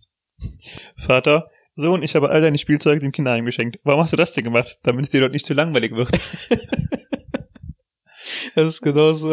[0.97, 3.79] Vater, Sohn, ich habe all deine Spielzeuge dem Kinderheim geschenkt.
[3.83, 4.79] Warum hast du das denn gemacht?
[4.83, 6.09] Damit es dir dort nicht zu langweilig wird.
[8.55, 9.29] Das ist genauso.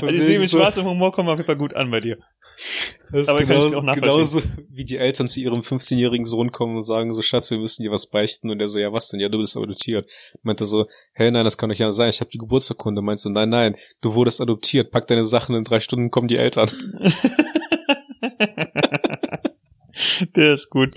[0.00, 2.18] Also ich sehe, mit schwarzem Humor kommen wir auf jeden Fall gut an bei dir.
[3.10, 7.20] Das ist genauso, genauso wie die Eltern zu ihrem 15-jährigen Sohn kommen und sagen so,
[7.22, 8.50] Schatz, wir müssen dir was beichten.
[8.50, 9.20] Und er so, ja, was denn?
[9.20, 10.10] Ja, du bist adoptiert.
[10.42, 12.08] Meinte so, hey, nein, das kann doch ja sein.
[12.08, 13.02] Ich habe die Geburtsurkunde.
[13.02, 14.90] Meinst du, nein, nein, du wurdest adoptiert.
[14.90, 16.70] Pack deine Sachen, in drei Stunden kommen die Eltern.
[20.36, 20.94] Der ist gut.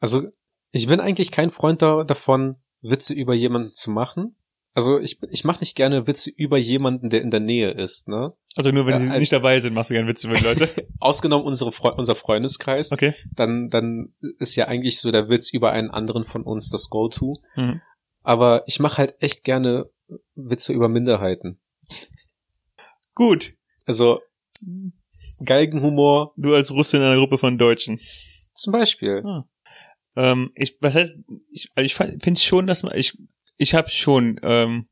[0.00, 0.28] Also,
[0.72, 4.36] ich bin eigentlich kein Freund da, davon, Witze über jemanden zu machen.
[4.72, 8.32] Also, ich, ich mache nicht gerne Witze über jemanden, der in der Nähe ist, ne?
[8.56, 10.68] Also nur wenn Ja, sie als- nicht dabei sind, machst du gerne Witze mit Leute.
[11.00, 13.14] Ausgenommen unsere Fre unser Freundeskreis, Okay.
[13.32, 17.40] dann, dann ist ja eigentlich so der Witz über einen anderen von uns das Go-To.
[17.56, 17.80] Mhm.
[18.22, 19.90] Aber ich mache halt echt gerne
[20.34, 21.60] Witze über Minderheiten.
[23.14, 23.54] Gut.
[23.86, 24.20] Also,
[25.44, 27.98] Galgenhumor Du als Russe in einer Gruppe von Deutschen.
[28.52, 29.22] zum Beispiel.
[30.16, 31.14] Ähm, ich, was heißt,
[31.50, 33.16] ich, also ich finde schon, dass man, ich,
[33.56, 34.88] ich habe schon ähm,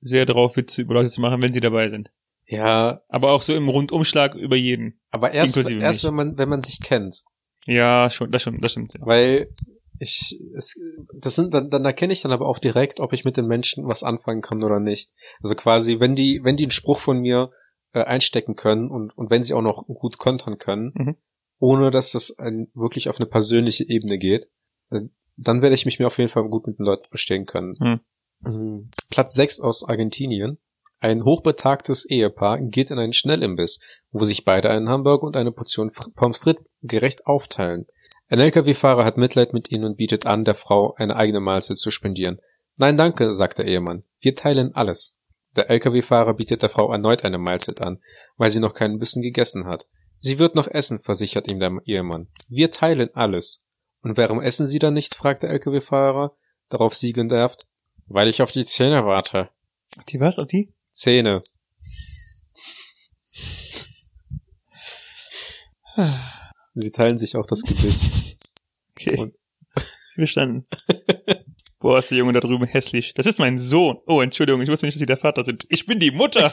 [0.00, 2.10] sehr drauf, Witze über Leute zu machen, wenn sie dabei sind.
[2.46, 5.00] Ja, Aber auch so im Rundumschlag über jeden.
[5.10, 7.22] aber erst, erst wenn man, wenn man sich kennt.
[7.66, 8.94] Ja, schon, das stimmt, das stimmt.
[8.94, 9.06] Ja.
[9.06, 9.48] Weil
[10.00, 10.78] ich, es,
[11.14, 13.86] das sind, dann, dann erkenne ich dann aber auch direkt, ob ich mit den Menschen
[13.86, 15.10] was anfangen kann oder nicht.
[15.42, 17.52] Also quasi, wenn die, wenn die einen Spruch von mir
[17.92, 21.16] äh, einstecken können und, und wenn sie auch noch gut kontern können, Mhm.
[21.58, 24.50] ohne dass das ein, wirklich auf eine persönliche Ebene geht,
[24.90, 25.00] äh,
[25.36, 27.74] dann werde ich mich mir auf jeden Fall gut mit den Leuten verstehen können.
[27.78, 28.00] Mhm.
[28.40, 28.90] Mhm.
[29.10, 30.58] Platz 6 aus Argentinien.
[31.00, 33.80] Ein hochbetagtes Ehepaar geht in einen Schnellimbiss,
[34.12, 37.86] wo sich beide einen Hamburger und eine Portion Pommes frites gerecht aufteilen.
[38.28, 41.90] Ein Lkw-Fahrer hat Mitleid mit ihnen und bietet an, der Frau eine eigene Mahlzeit zu
[41.90, 42.38] spendieren.
[42.76, 44.04] Nein, danke, sagt der Ehemann.
[44.20, 45.18] Wir teilen alles.
[45.56, 48.00] Der Lkw-Fahrer bietet der Frau erneut eine Mahlzeit an,
[48.36, 49.86] weil sie noch keinen Bissen gegessen hat.
[50.20, 52.28] Sie wird noch essen, versichert ihm der Ehemann.
[52.48, 53.64] Wir teilen alles.
[54.02, 55.14] Und warum essen Sie dann nicht?
[55.14, 56.34] fragt der Lkw-Fahrer.
[56.68, 57.66] Darauf sie genervt.
[58.06, 59.50] Weil ich auf die Zähne warte.
[60.08, 60.38] Die was?
[60.38, 60.72] Auf die?
[60.90, 61.44] Zähne.
[66.74, 68.38] Sie teilen sich auch das Gebiss.
[68.96, 69.18] Okay.
[69.18, 69.34] Und-
[70.14, 70.64] Verstanden.
[71.82, 73.12] Boah, ist der Junge da drüben hässlich.
[73.14, 73.98] Das ist mein Sohn.
[74.06, 75.66] Oh, Entschuldigung, ich wusste nicht, dass Sie der Vater sind.
[75.68, 76.52] Ich bin die Mutter.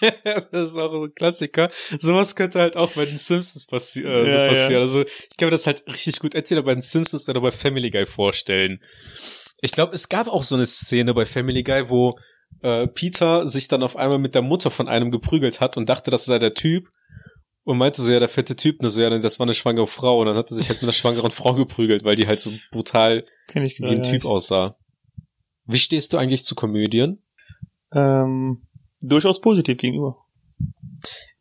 [0.52, 1.68] das ist auch so ein Klassiker.
[1.98, 4.48] Sowas könnte halt auch bei den Simpsons passi äh, so Ja, ja.
[4.48, 4.80] passieren.
[4.80, 7.90] Also ich kann mir das halt richtig gut entweder bei den Simpsons oder bei Family
[7.90, 8.80] Guy vorstellen.
[9.60, 12.18] Ich glaube, es gab auch so eine Szene bei Family Guy, wo
[12.62, 16.10] äh, Peter sich dann auf einmal mit der Mutter von einem geprügelt hat und dachte,
[16.10, 16.88] das sei der Typ.
[17.64, 20.20] Und meinte so, ja, der fette Typ, ne, so, ja, das war eine schwangere Frau.
[20.20, 22.50] Und dann hat er sich halt mit einer schwangeren Frau geprügelt, weil die halt so
[22.72, 24.76] brutal ich wie ein Typ aussah.
[25.66, 27.22] Wie stehst du eigentlich zu Komödien?
[27.94, 28.66] Ähm,
[29.00, 30.16] durchaus positiv gegenüber.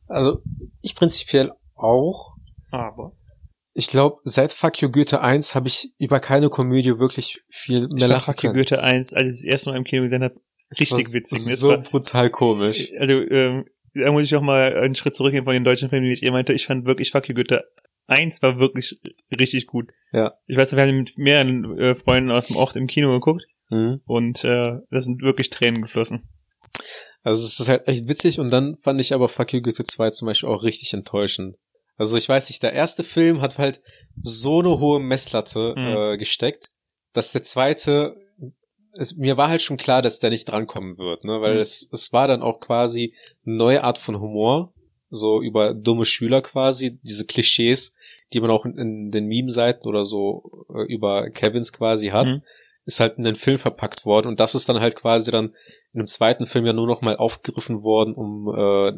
[0.08, 0.41] Also,
[0.82, 2.36] ich prinzipiell auch.
[2.71, 3.13] Aber.
[3.73, 7.89] Ich glaube, seit Fuck You Goethe 1 habe ich über keine Komödie wirklich viel Ich
[7.89, 8.53] mehr fand lachen Fuck You.
[8.53, 10.36] Goethe 1, als ich das erste Mal im Kino gesehen habe,
[10.79, 11.39] richtig witzig.
[11.39, 12.91] So brutal komisch.
[12.99, 16.13] also, ähm, da muss ich auch mal einen Schritt zurückgehen von den deutschen Filmen, die
[16.13, 16.54] ich eben meinte.
[16.54, 17.63] Ich fand wirklich Fuck You Goethe
[18.08, 18.99] 1 war wirklich
[19.39, 19.91] richtig gut.
[20.12, 20.34] Ja.
[20.47, 24.02] Ich weiß, wir haben mit mehreren äh, Freunden aus dem Ort im Kino geguckt Mhm.
[24.06, 26.28] und äh, da sind wirklich Tränen geflossen.
[27.21, 30.10] Also es ist halt echt witzig und dann fand ich aber Fuck You Goethe 2
[30.10, 31.56] zum Beispiel auch richtig enttäuschend.
[31.95, 33.80] Also ich weiß nicht, der erste Film hat halt
[34.21, 35.88] so eine hohe Messlatte Mhm.
[36.13, 36.69] äh, gesteckt,
[37.13, 38.15] dass der zweite,
[38.93, 41.60] es, mir war halt schon klar, dass der nicht drankommen wird, ne, weil Mhm.
[41.60, 43.13] es, es war dann auch quasi
[43.45, 44.73] eine neue Art von Humor,
[45.10, 47.95] so über dumme Schüler quasi, diese Klischees,
[48.34, 52.41] die man auch in, in den Meme-Seiten oder so äh, über Kevins quasi hat, Mhm.
[52.86, 55.54] ist halt in den Film verpackt worden und das ist dann halt quasi dann
[55.93, 58.93] in dem zweiten Film ja nur noch mal aufgegriffen worden, um äh,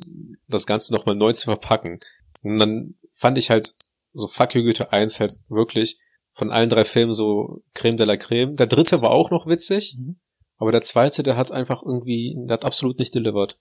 [0.48, 2.00] das Ganze noch mal neu zu verpacken.
[2.44, 3.76] Und dann fand ich halt
[4.14, 5.98] so Fuck You Goethe 1 halt wirklich
[6.34, 8.56] von allen drei Filmen so Creme de la Creme.
[8.56, 10.18] Der dritte war auch noch witzig, Mhm.
[10.58, 13.60] aber der zweite, der hat einfach irgendwie, der hat absolut nicht delivered.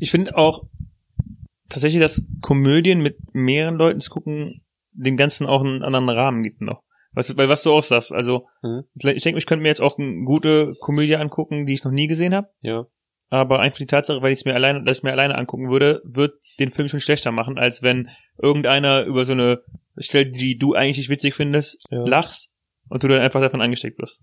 [0.00, 0.64] Ich finde auch
[1.68, 6.60] tatsächlich, dass Komödien mit mehreren Leuten zu gucken, dem Ganzen auch einen anderen Rahmen gibt
[6.60, 6.82] noch.
[7.14, 8.84] Was, weil was du auch sagst, also Mhm.
[8.94, 12.06] ich denke, ich könnte mir jetzt auch eine gute Komödie angucken, die ich noch nie
[12.06, 12.48] gesehen habe.
[12.60, 12.86] Ja.
[13.28, 16.02] Aber einfach die Tatsache, weil ich es mir alleine, dass ich mir alleine angucken würde,
[16.04, 18.08] wird den Film schon schlechter machen, als wenn
[18.40, 19.62] irgendeiner über so eine
[19.98, 22.04] Stelle, die du eigentlich nicht witzig findest, Ja.
[22.04, 22.52] lachst
[22.88, 24.20] und du dann einfach davon angesteckt wirst.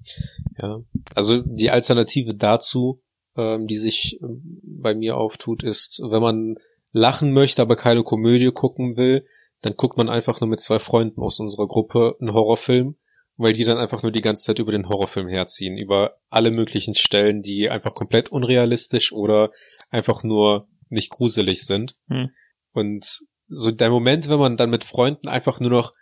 [0.57, 0.79] Ja.
[1.15, 3.01] Also die Alternative dazu,
[3.35, 6.55] ähm, die sich ähm, bei mir auftut, ist, wenn man
[6.91, 9.25] lachen möchte, aber keine Komödie gucken will,
[9.61, 12.95] dann guckt man einfach nur mit zwei Freunden aus unserer Gruppe einen Horrorfilm,
[13.37, 16.93] weil die dann einfach nur die ganze Zeit über den Horrorfilm herziehen, über alle möglichen
[16.93, 19.51] Stellen, die einfach komplett unrealistisch oder
[19.89, 21.95] einfach nur nicht gruselig sind.
[22.07, 22.29] Hm.
[22.73, 25.93] Und so der Moment, wenn man dann mit Freunden einfach nur noch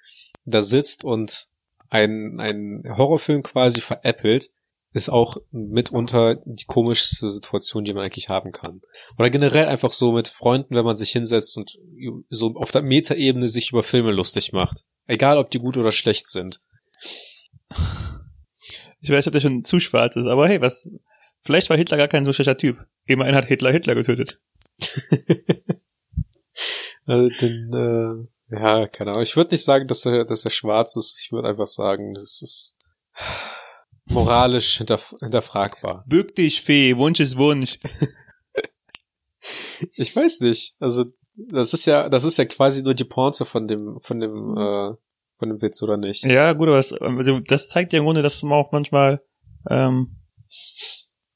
[0.46, 1.48] da sitzt und
[1.90, 4.52] einen, einen Horrorfilm quasi veräppelt,
[4.94, 8.82] ist auch mitunter die komischste Situation, die man eigentlich haben kann.
[9.18, 11.78] Oder generell einfach so mit Freunden, wenn man sich hinsetzt und
[12.30, 14.86] so auf der Metaebene sich über Filme lustig macht.
[15.06, 16.62] Egal, ob die gut oder schlecht sind.
[19.00, 20.92] Ich weiß, ob der schon zu schwarz ist, aber hey, was,
[21.42, 22.86] vielleicht war Hitler gar kein so schlechter Typ.
[23.06, 24.42] Immerhin hat Hitler Hitler getötet.
[27.08, 29.24] Also den, äh, ja, keine Ahnung.
[29.24, 31.20] Ich würde nicht sagen, dass er, dass er schwarz ist.
[31.24, 32.76] Ich würde einfach sagen, das ist
[34.10, 36.04] moralisch hinterf hinterfragbar.
[36.08, 37.80] Bück dich, Fee, Wunsch ist Wunsch.
[39.96, 40.76] Ich weiß nicht.
[40.80, 44.58] Also das ist ja, das ist ja quasi nur die Pointe von dem, von dem,
[44.58, 44.96] äh,
[45.38, 46.24] von dem Witz oder nicht?
[46.26, 49.24] Ja, gut, aber das, also das zeigt ja im Grunde, dass man auch manchmal
[49.70, 50.20] ähm,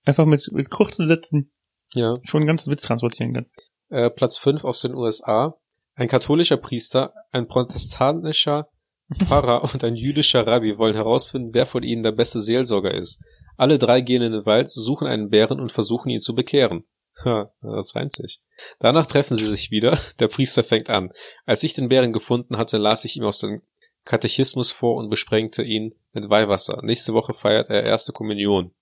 [0.04, 1.54] einfach mit, mit kurzen Sätzen
[1.94, 2.16] Ja.
[2.24, 3.46] schon einen ganzen Witz transportieren kann.
[3.90, 5.56] Äh, Platz 5 aus den USA.
[6.02, 8.72] Ein katholischer Priester, ein protestantischer
[9.14, 13.22] Pfarrer und ein jüdischer Rabbi wollen herausfinden, wer von ihnen der beste Seelsorger ist.
[13.56, 16.86] Alle drei gehen in den Wald, suchen einen Bären und versuchen ihn zu bekehren.
[17.24, 18.42] Ha, das reimt sich.
[18.80, 19.96] Danach treffen sie sich wieder.
[20.20, 21.12] Der Priester fängt an.
[21.46, 23.62] Als ich den Bären gefunden hatte, las ich ihm aus dem
[24.04, 26.80] Katechismus vor und besprengte ihn mit Weihwasser.
[26.82, 28.74] Nächste Woche feiert er erste Kommunion.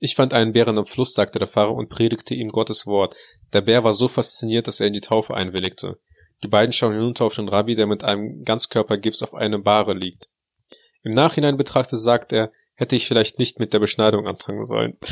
[0.00, 3.14] Ich fand einen Bären am Fluss, sagte der Pfarrer und predigte ihm Gottes Wort.
[3.52, 6.00] Der Bär war so fasziniert, dass er in die Taufe einwilligte.
[6.42, 10.28] Die beiden schauen hinunter auf den Rabbi, der mit einem Ganzkörpergips auf einer Bahre liegt.
[11.02, 14.96] Im Nachhinein betrachtet sagt er, hätte ich vielleicht nicht mit der Beschneidung anfangen sollen.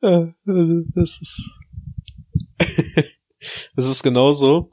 [0.00, 1.60] Das ist
[3.74, 4.70] das ist genauso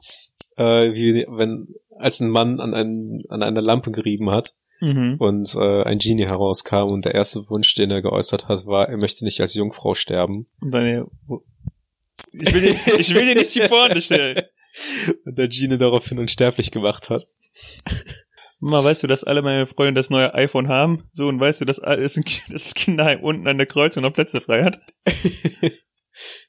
[0.56, 5.16] äh, wie wenn als ein Mann an, einen, an einer Lampe gerieben hat Mhm.
[5.18, 8.96] und äh, ein Genie herauskam und der erste Wunsch, den er geäußert hat, war, er
[8.98, 10.46] möchte nicht als Jungfrau sterben.
[10.60, 11.42] Und deine, wo-
[12.32, 14.42] ich will dir, ich will dir nicht die Pointe stellen.
[15.24, 17.24] Und der Genie daraufhin unsterblich gemacht hat.
[18.58, 21.04] Mama, weißt du, dass alle meine Freunde das neue iPhone haben?
[21.12, 24.40] So, und weißt du, dass alles das das Kinderheim unten an der Kreuzung noch Plätze
[24.40, 24.80] frei hat?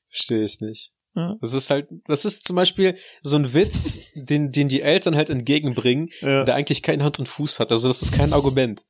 [0.09, 0.91] Verstehe ich nicht.
[1.17, 1.35] Ja.
[1.41, 5.31] Das ist halt, das ist zum Beispiel so ein Witz, den, den die Eltern halt
[5.31, 6.43] entgegenbringen, Ja.
[6.43, 7.71] der eigentlich keinen Hand und Fuß hat.
[7.71, 8.83] Also das ist kein Argument.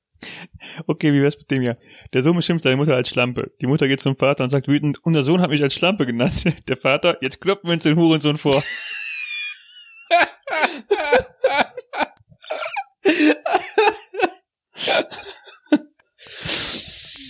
[0.88, 1.76] Okay, wie wär's mit dem hier?
[2.12, 3.52] Der Sohn beschimpft seine Mutter als Schlampe.
[3.62, 6.44] Die Mutter geht zum Vater und sagt wütend, unser Sohn hat mich als Schlampe genannt.
[6.68, 8.62] Der Vater, jetzt kloppen wir uns den Hurensohn vor.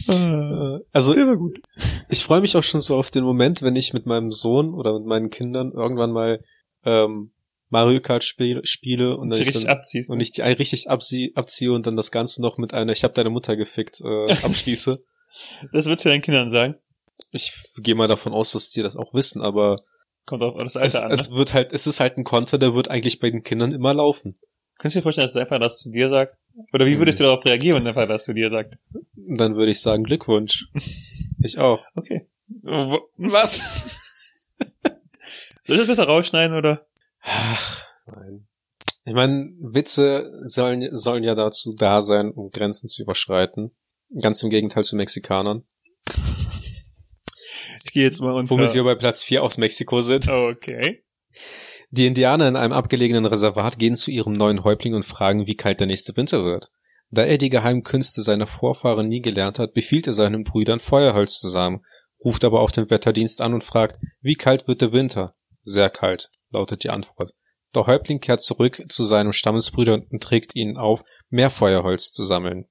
[0.09, 1.15] Äh, Also
[2.09, 4.97] ich freue mich auch schon so auf den Moment, wenn ich mit meinem Sohn oder
[4.97, 6.43] mit meinen Kindern irgendwann mal
[6.85, 7.31] ähm,
[7.69, 10.09] Mario Kart spiele, spiele und, Und ich dann, abziehst.
[10.09, 13.13] und ich die richtig abzie abziehe und dann das Ganze noch mit einer Ich hab
[13.13, 15.03] deine Mutter gefickt äh, abschließe.
[15.73, 16.75] das würdest du deinen Kindern sagen.
[17.31, 19.77] Ich gehe mal davon aus, dass die das auch wissen, aber
[20.25, 21.07] Kommt auf das es, Alter an.
[21.09, 21.13] Ne?
[21.13, 23.93] es wird halt, es ist halt ein Konter, der wird eigentlich bei den Kindern immer
[23.93, 24.39] laufen.
[24.79, 26.37] Kannst du dir vorstellen, dass der einfach das zu dir sagt?
[26.71, 28.77] Oder wie würdest du darauf reagieren, wenn der Vater das zu dir sagt?
[29.15, 30.67] Dann würde ich sagen, Glückwunsch.
[31.39, 31.85] Ich auch.
[31.93, 32.27] Okay.
[32.63, 34.55] Was?
[35.61, 36.87] Soll ich das besser rausschneiden oder?
[37.21, 38.47] Ach, nein.
[39.05, 43.69] Ich meine, Witze sollen, sollen ja dazu da sein, um Grenzen zu überschreiten.
[44.19, 45.63] Ganz im Gegenteil zu Mexikanern.
[47.83, 48.49] Ich gehe jetzt mal unter.
[48.49, 50.27] Womit wir bei Platz 4 aus Mexiko sind.
[50.27, 51.03] okay.
[51.89, 55.79] Die Indianer in einem abgelegenen Reservat gehen zu ihrem neuen Häuptling und fragen, wie kalt
[55.79, 56.69] der nächste Winter wird.
[57.09, 61.39] Da er die geheimen Künste seiner Vorfahren nie gelernt hat, befiehlt er seinen Brüdern Feuerholz
[61.39, 61.85] zusammen,
[62.23, 65.35] ruft aber auch den Wetterdienst an und fragt, wie kalt wird der Winter?
[65.61, 67.31] Sehr kalt, lautet die Antwort.
[67.73, 72.65] Der Häuptling kehrt zurück zu seinem Stammesbrüder und trägt ihnen auf, mehr Feuerholz zu sammeln.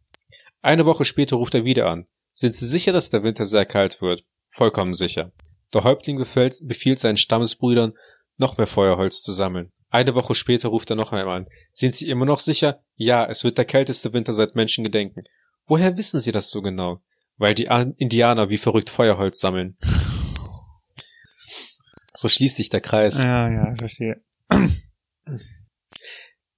[0.60, 2.06] Eine Woche später ruft er wieder an.
[2.34, 4.24] Sind Sie sicher, dass der Winter sehr kalt wird?
[4.50, 5.32] Vollkommen sicher.
[5.72, 7.92] Der Häuptling befiehlt, befiehlt seinen Stammesbrüdern,
[8.36, 9.72] noch mehr Feuerholz zu sammeln.
[9.90, 11.46] Eine Woche später ruft er noch einmal an.
[11.72, 12.80] Sind Sie immer noch sicher?
[12.96, 15.24] Ja, es wird der kälteste Winter seit Menschengedenken.
[15.66, 17.00] Woher wissen Sie das so genau?
[17.36, 19.76] Weil die An- Indianer wie verrückt Feuerholz sammeln.
[22.18, 23.22] So schließt sich der Kreis.
[23.22, 24.24] Ja, ja, ich verstehe.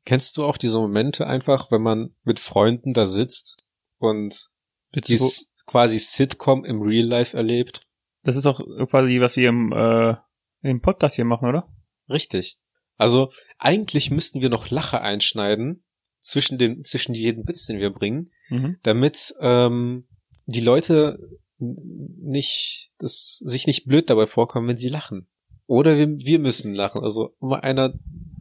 [0.04, 3.62] Kennst du auch diese Momente einfach, wenn man mit Freunden da sitzt
[3.98, 4.50] und
[4.94, 7.82] dieses quasi Sitcom im Real Life erlebt?
[8.22, 10.14] Das ist doch quasi, was wir im, äh,
[10.62, 11.68] im Podcast hier machen, oder?
[12.08, 12.58] Richtig.
[12.96, 15.84] Also eigentlich müssten wir noch Lache einschneiden
[16.20, 18.78] zwischen den zwischen jedem Witz, den wir bringen, Mhm.
[18.82, 20.08] damit ähm,
[20.46, 21.18] die Leute
[21.58, 25.28] nicht das sich nicht blöd dabei vorkommen, wenn sie lachen.
[25.66, 27.02] Oder wir, wir müssen lachen.
[27.02, 27.92] Also immer einer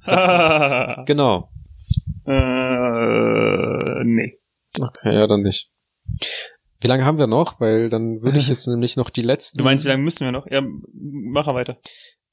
[1.06, 1.52] genau.
[2.26, 4.40] äh, nee.
[4.80, 5.72] Okay, ja dann nicht.
[6.80, 7.60] Wie lange haben wir noch?
[7.60, 10.32] Weil dann würde ich jetzt nämlich noch die letzten Du meinst, wie lange müssen wir
[10.32, 10.48] noch?
[10.50, 10.62] Ja,
[10.94, 11.78] mach weiter.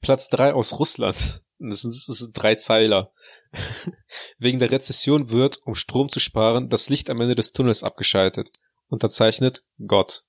[0.01, 1.41] Platz drei aus Russland.
[1.59, 3.11] Das sind, das sind drei Zeiler.
[4.37, 8.51] Wegen der Rezession wird, um Strom zu sparen, das Licht am Ende des Tunnels abgeschaltet.
[8.87, 10.23] Unterzeichnet Gott.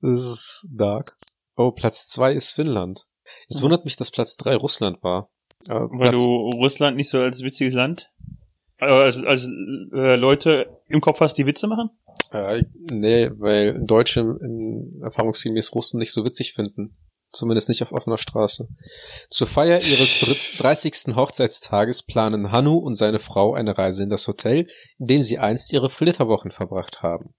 [0.00, 1.16] Das ist dark.
[1.56, 3.06] Oh, Platz zwei ist Finnland.
[3.48, 3.64] Es Mhm.
[3.64, 5.30] wundert mich, dass Platz drei Russland war.
[5.64, 8.12] Äh, Weil Platz, du Russland nicht so als witziges Land,
[8.78, 9.50] als, als
[9.94, 11.90] äh, Leute im Kopf hast, die Witze machen?
[12.32, 16.96] äh, nee, weil Deutsche in erfahrungsgemäß Russen nicht so witzig finden.
[17.32, 18.66] Zumindest nicht auf offener Straße.
[19.28, 21.14] Zur Feier ihres dritt- 30.
[21.16, 24.66] Hochzeitstages planen Hannu und seine Frau eine Reise in das Hotel,
[24.98, 27.34] in dem sie einst ihre Flitterwochen verbracht haben.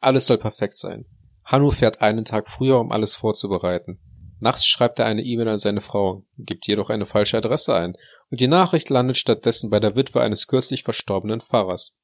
[0.00, 1.06] Alles soll perfekt sein.
[1.44, 4.00] Hannu fährt einen Tag früher, um alles vorzubereiten.
[4.40, 7.94] Nachts schreibt er eine E-Mail an seine Frau, gibt jedoch eine falsche Adresse ein,
[8.30, 11.94] und die Nachricht landet stattdessen bei der Witwe eines kürzlich verstorbenen Pfarrers.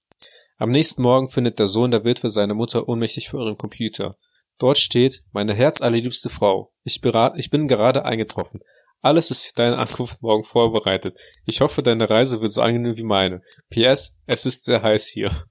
[0.56, 4.16] Am nächsten Morgen findet der Sohn der Witwe seine Mutter ohnmächtig vor ihrem Computer.
[4.58, 8.60] Dort steht, meine herzallerliebste Frau, ich, berat, ich bin gerade eingetroffen.
[9.00, 11.18] Alles ist für deine Ankunft morgen vorbereitet.
[11.44, 13.42] Ich hoffe, deine Reise wird so angenehm wie meine.
[13.68, 15.44] PS, es ist sehr heiß hier.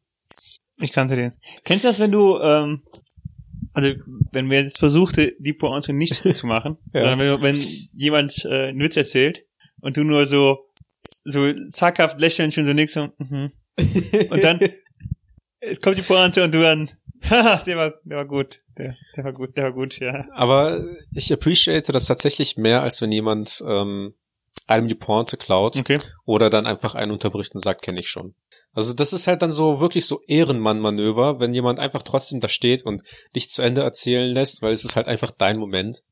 [0.77, 1.33] Ich kannte den.
[1.63, 2.83] Kennst du das, wenn du, ähm,
[3.73, 3.93] also
[4.31, 7.01] wenn wir jetzt versuchte, die Pointe nicht zu machen, Ja.
[7.01, 9.43] sondern wenn, wenn jemand äh, einen Witz erzählt
[9.81, 10.69] und du nur so
[11.25, 13.51] so zackhaft lächeln schon so nix so, mhm,
[14.29, 14.59] Und dann
[15.59, 16.89] äh, kommt die Pointe und du dann,
[17.29, 18.59] haha, der war, der war gut.
[18.77, 20.25] Der, der war gut, der war gut, ja.
[20.33, 20.83] Aber
[21.13, 24.15] ich appreciate das tatsächlich mehr, als wenn jemand ähm,
[24.67, 25.99] einem die Pointe klaut Okay.
[26.25, 28.33] oder dann einfach einen unterbricht und sagt, kenne ich schon.
[28.73, 32.85] Also das ist halt dann so wirklich so Ehrenmann-Manöver, wenn jemand einfach trotzdem da steht
[32.85, 33.03] und
[33.35, 36.03] dich zu Ende erzählen lässt, weil es ist halt einfach dein Moment.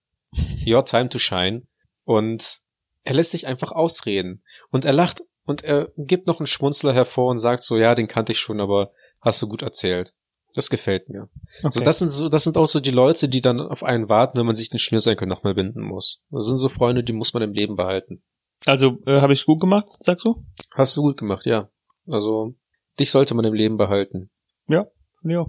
[0.65, 1.63] Your time to shine.
[2.04, 2.60] Und
[3.04, 4.43] er lässt sich einfach ausreden.
[4.69, 8.08] Und er lacht und er gibt noch einen Schmunzler hervor und sagt so, ja, den
[8.08, 10.13] kannte ich schon, aber hast du gut erzählt.
[10.54, 11.30] Das gefällt mir.
[11.60, 11.65] okay.
[11.65, 14.38] Also das sind so, das sind auch so die Leute, die dann auf einen warten,
[14.38, 16.24] wenn man sich den Schnürsenkel nochmal binden muss.
[16.30, 18.21] Das sind so Freunde, die muss man im Leben behalten.
[18.65, 20.45] also äh, habe ich gut gemacht, sagst du?
[20.71, 21.69] Hast du gut gemacht, ja.
[22.08, 22.56] Also
[23.00, 24.30] dich sollte man im Leben behalten.
[24.68, 24.88] Ja.
[25.24, 25.46] Ja.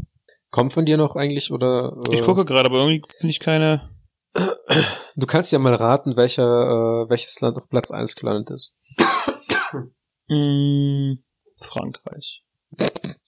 [0.50, 1.96] Kommt von dir noch eigentlich oder?
[2.10, 3.88] Äh, Ich gucke gerade, aber irgendwie finde ich keine.
[5.16, 8.78] Du kannst ja mal raten, welcher äh, welches Land auf Platz eins gelandet ist.
[10.28, 11.14] Mm,
[11.58, 12.44] Frankreich.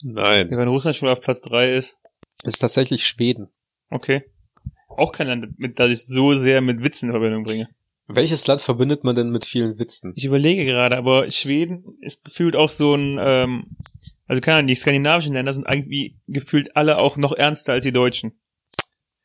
[0.03, 0.51] Nein.
[0.51, 1.99] Wenn Russland schon auf Platz drei ist.
[2.43, 3.53] Das ist tatsächlich Schweden.
[3.91, 4.25] Okay.
[4.89, 7.69] Auch kein Land, mit, das ich so sehr mit Witzen in Verbindung bringe.
[8.07, 10.12] Welches Land verbindet man denn mit vielen Witzen?
[10.14, 13.77] Ich überlege gerade, aber Schweden ist gefühlt auch so ein, ähm,
[14.27, 17.93] also keine Ahnung, die skandinavischen Länder sind irgendwie gefühlt alle auch noch ernster als die
[17.93, 18.38] Deutschen.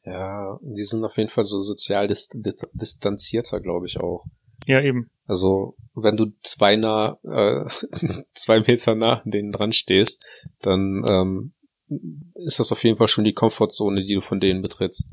[0.05, 4.25] Ja, die sind auf jeden Fall so sozial dis dis distanzierter, glaube ich auch.
[4.65, 5.09] Ja, eben.
[5.25, 7.65] Also wenn du zwei nah, äh,
[8.33, 10.25] zwei Meter nah an denen dran stehst,
[10.61, 11.53] dann ähm,
[12.35, 15.11] ist das auf jeden Fall schon die Komfortzone, die du von denen betrittst.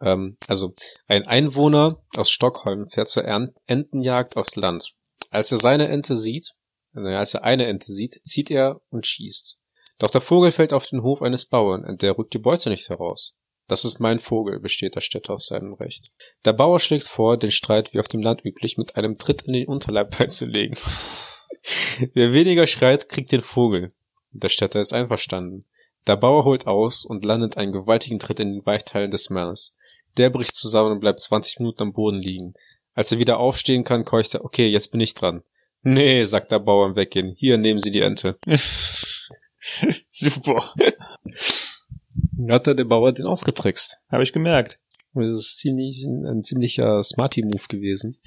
[0.00, 0.74] Ähm, also
[1.06, 3.24] ein Einwohner aus Stockholm fährt zur
[3.66, 4.94] Entenjagd aufs Land.
[5.30, 6.54] Als er seine Ente sieht,
[6.94, 9.58] äh, als er eine Ente sieht, zieht er und schießt.
[9.98, 12.88] Doch der Vogel fällt auf den Hof eines Bauern und der rückt die Beute nicht
[12.88, 13.36] heraus.
[13.66, 16.10] Das ist mein Vogel, besteht der Städter auf seinem Recht.
[16.44, 19.52] Der Bauer schlägt vor, den Streit wie auf dem Land üblich mit einem Tritt in
[19.52, 20.78] den Unterleib beizulegen.
[22.14, 23.92] Wer weniger schreit, kriegt den Vogel.
[24.30, 25.66] Der Städter ist einverstanden.
[26.06, 29.76] Der Bauer holt aus und landet einen gewaltigen Tritt in den Weichteilen des Mannes.
[30.18, 32.54] Der bricht zusammen und bleibt 20 Minuten am Boden liegen.
[32.94, 35.42] Als er wieder aufstehen kann, keucht er, okay, jetzt bin ich dran.
[35.82, 37.34] Nee, sagt der Bauer im Weggehen.
[37.36, 38.36] Hier, nehmen Sie die Ente.
[40.08, 40.74] Super.
[42.48, 43.98] Hat er der Bauer den ausgetrickst.
[44.10, 44.80] Habe ich gemerkt.
[45.14, 48.18] Das ist ziemlich, ein ziemlicher Smarty-Move gewesen.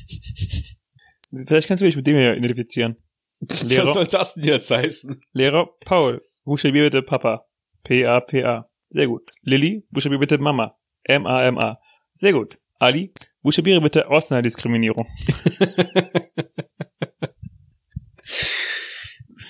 [1.46, 2.98] Vielleicht kannst du dich mit dem hier identifizieren.
[3.40, 5.22] Lehrer, Was soll das denn jetzt heißen?
[5.34, 7.48] Lehrer Paul, buchstabier bitte Papa.
[7.84, 8.70] P-A-P-A.
[8.90, 9.32] Sehr gut.
[9.42, 10.78] Lilly, buchstabier bitte Mama.
[11.04, 11.80] M-A-M-A.
[12.14, 12.58] Sehr gut.
[12.80, 15.08] Ali, buchstabiere bitte Ausländerdiskriminierung.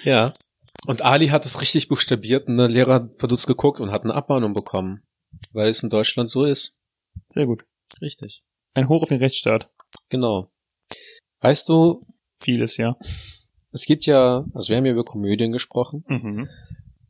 [0.03, 0.33] Ja.
[0.87, 4.15] Und Ali hat es richtig buchstabiert und der Lehrer hat verdutzt geguckt und hat eine
[4.15, 5.03] Abmahnung bekommen.
[5.51, 6.79] Weil es in Deutschland so ist.
[7.33, 7.65] Sehr gut.
[8.01, 8.43] Richtig.
[8.73, 9.69] Ein Hoch auf den Rechtsstaat.
[10.09, 10.51] Genau.
[11.41, 12.05] Weißt du,
[12.39, 12.97] Vieles, ja.
[13.71, 16.03] es gibt ja, also wir haben ja über Komödien gesprochen.
[16.07, 16.49] Mhm.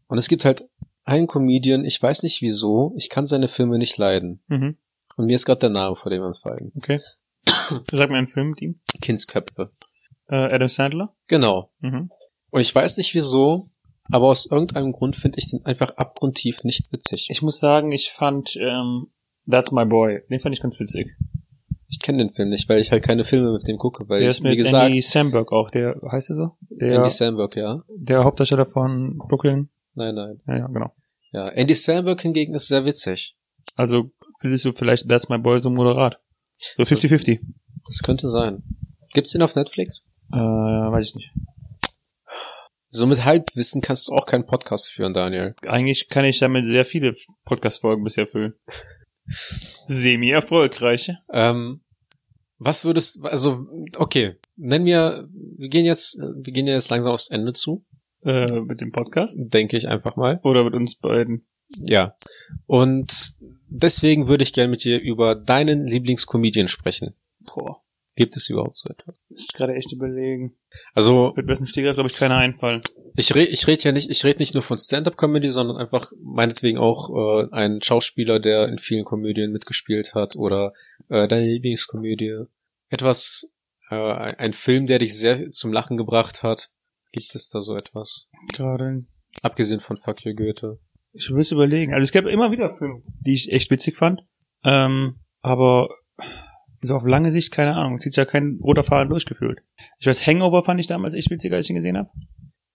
[0.07, 0.67] Und es gibt halt
[1.03, 4.43] einen Comedian, ich weiß nicht wieso, ich kann seine Filme nicht leiden.
[4.47, 4.77] Mhm.
[5.21, 6.71] Und mir ist gerade der Name vor dem entfallen.
[6.75, 6.99] Okay.
[7.91, 8.79] Sag mir einen Film mit ihm.
[9.01, 9.71] Kindsköpfe.
[10.27, 11.15] Äh, Adam Sandler.
[11.27, 11.71] Genau.
[11.79, 12.09] Mhm.
[12.49, 13.67] Und ich weiß nicht wieso,
[14.11, 17.27] aber aus irgendeinem Grund finde ich den einfach abgrundtief nicht witzig.
[17.29, 19.11] Ich muss sagen, ich fand ähm,
[19.47, 20.23] That's My Boy.
[20.27, 21.15] Den fand ich ganz witzig.
[21.87, 24.29] Ich kenne den Film nicht, weil ich halt keine Filme mit dem gucke, weil der
[24.29, 25.69] ich, ist wie mit gesagt, Andy Samberg auch.
[25.69, 26.51] Der heißt er so?
[26.61, 27.83] Der, Andy Samberg, ja.
[27.95, 29.69] der Hauptdarsteller von Brooklyn.
[29.93, 30.41] Nein, nein.
[30.47, 30.95] Ja, ja, genau.
[31.31, 33.37] Ja, Andy Samberg hingegen ist sehr witzig.
[33.75, 34.09] Also
[34.41, 36.19] findest du vielleicht That's My Boy so moderat?
[36.77, 37.39] So 50-50.
[37.85, 38.63] Das könnte sein.
[39.13, 40.05] Gibt's den auf Netflix?
[40.31, 41.31] Äh, weiß ich nicht.
[42.87, 45.55] So mit Halbwissen kannst du auch keinen Podcast führen, Daniel.
[45.65, 47.13] Eigentlich kann ich damit sehr viele
[47.45, 48.53] Podcast-Folgen bisher füllen.
[49.85, 51.11] Semi-erfolgreich.
[51.31, 51.81] Ähm,
[52.57, 53.65] was würdest, also,
[53.97, 55.27] okay, nenn mir,
[55.57, 57.85] wir gehen jetzt, wir gehen jetzt langsam aufs Ende zu,
[58.23, 59.39] Äh, mit dem Podcast?
[59.39, 60.39] denke ich einfach mal.
[60.43, 61.47] Oder mit uns beiden?
[61.69, 62.15] Ja.
[62.65, 63.33] Und
[63.71, 67.15] deswegen würde ich gerne mit dir über deinen Lieblingscomedian sprechen.
[67.39, 67.81] Boah,
[68.15, 69.15] Gibt es überhaupt so etwas?
[69.29, 70.57] ich gerade echt überlegen.
[70.93, 72.81] Also, Wird mir aus dem glaube ich, keiner einfallen.
[73.15, 76.77] ich rede ich red ja nicht, ich rede nicht nur von Stand-up-Comedy, sondern einfach meinetwegen
[76.77, 80.73] auch äh, ein Schauspieler, der in vielen Komödien mitgespielt hat oder
[81.09, 82.43] äh, deine Lieblingskomödie.
[82.89, 83.49] Etwas,
[83.89, 86.69] äh, ein Film, der dich sehr zum Lachen gebracht hat.
[87.13, 88.27] Gibt es da so etwas?
[88.53, 89.03] Gerade.
[89.41, 90.79] Abgesehen von Fuck You Goethe.
[91.13, 91.93] Ich will es überlegen.
[91.93, 94.21] Also es gab immer wieder Filme, die ich echt witzig fand.
[94.63, 95.89] Ähm, aber
[96.81, 99.59] so auf lange Sicht, keine Ahnung, zieht ja kein roter Faden durchgeführt.
[99.99, 102.09] Ich weiß, Hangover fand ich damals echt witziger, als ich ihn gesehen habe.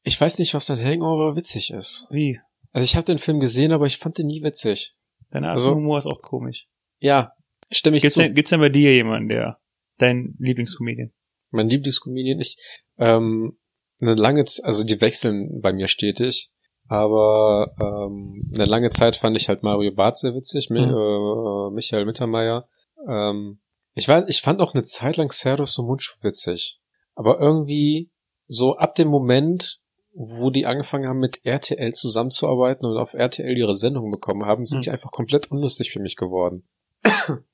[0.02, 2.06] Ich weiß nicht, was an Hangover witzig ist.
[2.10, 2.38] Wie?
[2.72, 4.94] Also ich habe den Film gesehen, aber ich fand den nie witzig.
[5.30, 6.66] Dein Art Also- Humor ist auch komisch.
[6.98, 7.32] Ja,
[7.72, 8.22] stimme ich Gibt's zu.
[8.22, 9.58] denn, gibt's denn bei dir jemanden, der
[9.98, 11.12] dein Lieblingscomedian?
[11.50, 12.56] Mein Lieblingscomedian, ich,
[12.98, 13.58] ähm,
[14.00, 16.50] eine lange, Z- also die wechseln bei mir stetig,
[16.88, 20.76] aber ähm, eine lange Zeit fand ich halt Mario Barth sehr witzig, Mhm.
[20.76, 22.68] äh, Michael Mittermeier.
[23.08, 23.60] Ähm,
[23.94, 26.80] ich weiß, ich fand auch eine Zeit lang Serdos und Mundschuh witzig,
[27.14, 28.10] aber irgendwie
[28.46, 29.80] so ab dem Moment,
[30.14, 34.78] wo die angefangen haben mit RTL zusammenzuarbeiten und auf RTL ihre Sendung bekommen haben, sind
[34.78, 34.82] Mhm.
[34.82, 36.66] die einfach komplett unlustig für mich geworden.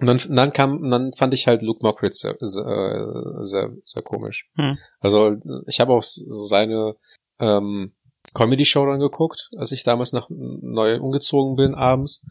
[0.00, 4.48] Und dann, dann kam, dann fand ich halt Luke Mockridge sehr, sehr, sehr, sehr komisch.
[4.56, 4.78] Hm.
[4.98, 5.36] Also
[5.66, 6.94] ich habe auch so seine
[7.38, 7.92] ähm,
[8.34, 12.24] Comedy-Show dann geguckt, als ich damals nach neu umgezogen bin abends.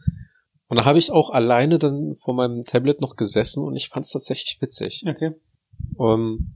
[0.68, 4.06] Und da habe ich auch alleine dann vor meinem Tablet noch gesessen und ich fand
[4.06, 5.04] es tatsächlich witzig.
[5.06, 5.32] Okay.
[5.98, 6.54] Ähm,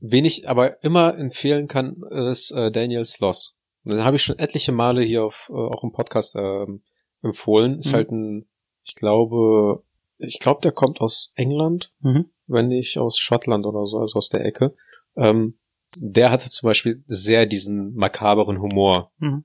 [0.00, 3.56] wen ich aber immer empfehlen kann, ist äh, Daniel Sloss.
[3.84, 6.82] Den habe ich schon etliche Male hier auf, äh, auch im Podcast ähm,
[7.22, 7.78] empfohlen.
[7.78, 7.96] Ist Mhm.
[7.96, 8.48] halt ein,
[8.82, 9.82] ich glaube,
[10.18, 12.26] ich glaube, der kommt aus England, Mhm.
[12.46, 14.74] wenn nicht aus Schottland oder so, also aus der Ecke.
[15.16, 15.58] Ähm,
[15.96, 19.44] der hatte zum Beispiel sehr diesen makaberen Humor, Mhm.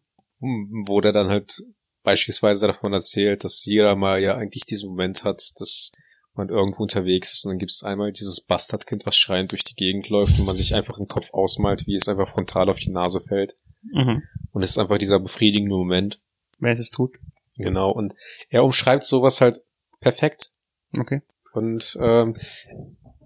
[0.88, 1.64] wo der dann halt
[2.04, 5.92] beispielsweise davon erzählt, dass jeder mal ja eigentlich diesen Moment hat, dass
[6.34, 9.76] man irgendwo unterwegs ist und dann gibt es einmal dieses Bastardkind, was schreiend durch die
[9.76, 12.92] Gegend läuft und man sich einfach im Kopf ausmalt, wie es einfach frontal auf die
[12.92, 13.56] Nase fällt.
[13.84, 14.22] Mhm.
[14.52, 16.22] Und es ist einfach dieser befriedigende Moment.
[16.60, 17.16] Wer es tut.
[17.58, 17.90] Genau.
[17.92, 18.14] Und
[18.50, 19.62] er umschreibt sowas halt
[20.02, 20.52] perfekt.
[20.94, 21.22] Okay.
[21.54, 22.36] Und ähm,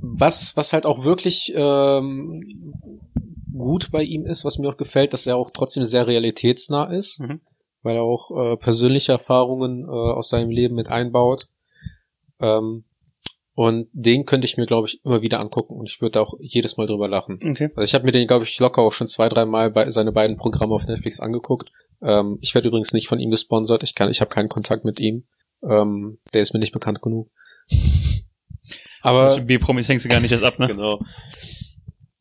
[0.02, 2.74] was, was halt auch wirklich ähm,
[3.52, 7.20] gut bei ihm ist, was mir auch gefällt, dass er auch trotzdem sehr realitätsnah ist,
[7.20, 7.42] Mhm.
[7.82, 11.48] weil er auch äh, persönliche Erfahrungen äh, aus seinem Leben mit einbaut.
[12.40, 12.86] Ähm,
[13.56, 16.78] und den könnte ich mir, glaube ich, immer wieder angucken und ich würde auch jedes
[16.78, 17.40] Mal drüber lachen.
[17.44, 17.70] Okay.
[17.76, 20.14] Also ich habe mir den, glaube ich, locker auch schon zwei, drei Mal bei seine
[20.14, 21.70] beiden Programme auf Netflix angeguckt.
[22.02, 23.84] Ähm, ich werde übrigens nicht von ihm gesponsert.
[23.84, 25.26] Ich kann, ich habe keinen Kontakt mit ihm.
[25.62, 27.30] Ähm, der ist mir nicht bekannt genug.
[29.02, 30.68] Aber Solche B-Promis hängst du gar nicht erst ab, ne?
[30.68, 31.00] genau.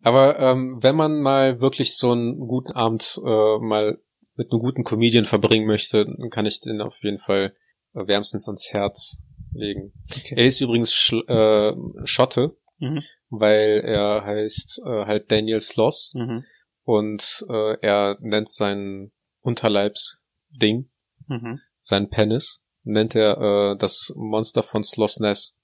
[0.02, 3.98] Aber ähm, wenn man mal wirklich so einen guten Abend äh, mal
[4.36, 7.52] mit einem guten Comedian verbringen möchte, dann kann ich den auf jeden Fall
[7.94, 9.22] äh, wärmstens ans Herz
[9.52, 9.92] legen.
[10.10, 10.34] Okay.
[10.36, 13.02] Er ist übrigens Schl äh, Schotte, Mhm.
[13.28, 16.44] weil er heißt äh, halt Daniel Sloss Mhm.
[16.84, 19.10] und äh, er nennt sein
[19.40, 20.88] Unterleibsding,
[21.26, 21.60] Mhm.
[21.80, 25.57] sein Penis, nennt er äh, das Monster von Sloss Ness.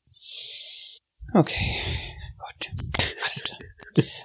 [1.34, 1.76] Okay.
[2.38, 2.70] Gut.
[3.24, 3.58] Alles klar.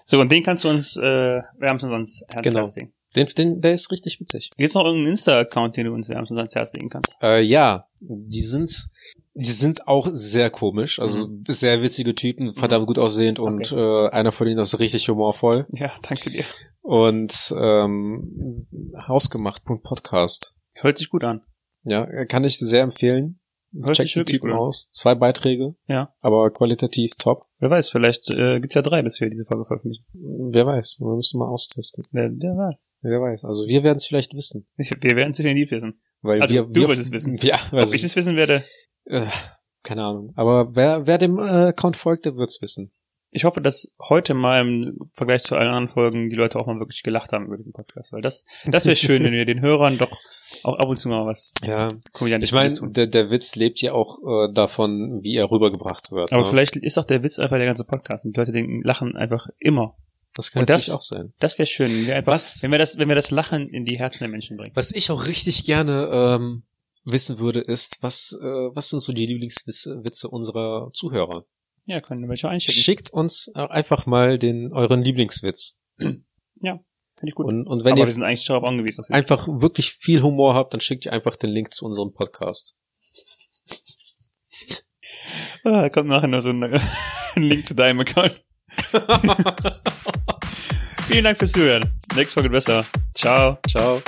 [0.04, 2.66] So, und den kannst du uns äh, wärmstens ans Herz Genau.
[2.76, 2.94] legen.
[3.16, 4.52] Den, den, der ist richtig witzig.
[4.56, 7.18] Gibt's noch irgendeinen Insta-Account, den du uns wärmstens ans Herz legen kannst?
[7.24, 8.90] Äh, ja, die sind,
[9.34, 14.32] die sind auch sehr komisch, also sehr witzige Typen, verdammt gut aussehend und äh, einer
[14.32, 15.66] von ihnen ist richtig humorvoll.
[15.72, 16.46] Ja, danke dir.
[16.82, 18.68] Und ähm,
[19.08, 20.56] hausgemacht.podcast.
[20.74, 21.42] Hört sich gut an.
[21.84, 23.39] Ja, kann ich sehr empfehlen.
[23.82, 24.58] Hört Check die Typen an.
[24.58, 24.90] aus.
[24.92, 26.14] Zwei Beiträge, Ja.
[26.22, 27.46] aber qualitativ top.
[27.60, 30.06] Wer weiß, vielleicht äh, gibt's ja drei, bis wir diese Folge veröffentlichen.
[30.14, 32.06] Wer weiß, wir müssen mal austesten.
[32.12, 32.92] Wer, wer weiß.
[33.02, 33.46] Wer weiß.
[33.46, 34.68] Also wir werden es vielleicht wissen.
[34.78, 36.02] Ich, wir werden es definitiv wissen.
[36.22, 37.38] Weil Also, wir, du wir wirst es wissen.
[37.42, 38.64] Ja, Ob also, ich es wissen werde,
[39.06, 39.26] äh,
[39.84, 40.34] keine Ahnung.
[40.36, 42.92] Aber wer, wer dem äh, Account folgt, der wird's wissen.
[43.32, 46.80] Ich hoffe, dass heute mal im Vergleich zu allen anderen Folgen die Leute auch mal
[46.80, 48.12] wirklich gelacht haben über diesen Podcast.
[48.12, 50.12] Weil das, das wäre schön, wenn wir den Hörern doch
[50.64, 51.94] auch ab und zu mal was Ja,
[52.42, 54.18] Ich meine, der, der Witz lebt ja auch
[54.50, 56.32] äh, davon, wie er rübergebracht wird.
[56.34, 56.48] Aber ne?
[56.48, 59.48] vielleicht ist auch der Witz einfach der ganze Podcast und die Leute denken, lachen einfach
[59.60, 59.96] immer.
[60.34, 61.34] das kann und das- natürlich auch sein.
[61.40, 63.86] Das wäre schön, wenn wir einfach, Was- wenn wir das, wenn wir das Lachen in
[63.86, 64.76] die Herzen der Menschen bringen.
[64.76, 66.64] Was ich auch richtig gerne ähm,
[67.06, 71.46] wissen würde, ist, was, äh, was sind so die Lieblingswitze Witze unserer Zuhörer?
[71.86, 72.82] Ja, können wir welche einschicken.
[72.82, 75.78] Schickt uns einfach mal den euren Lieblingswitz.
[77.20, 77.48] Finde ich gut.
[77.48, 80.56] Und, und wenn Aber wir ihr sind eigentlich darauf angewiesen, wir einfach wirklich viel Humor
[80.56, 82.78] habt, dann schickt ihr einfach den Link zu unserem Podcast.
[85.66, 86.64] Ah, da kommt nachher noch so ein,
[87.36, 88.42] ein Link zu deinem Account.
[91.08, 91.84] Vielen Dank fürs Zuhören.
[92.16, 92.86] Nächste Folge besser.
[93.14, 93.60] Ciao.
[93.68, 94.02] Ciao.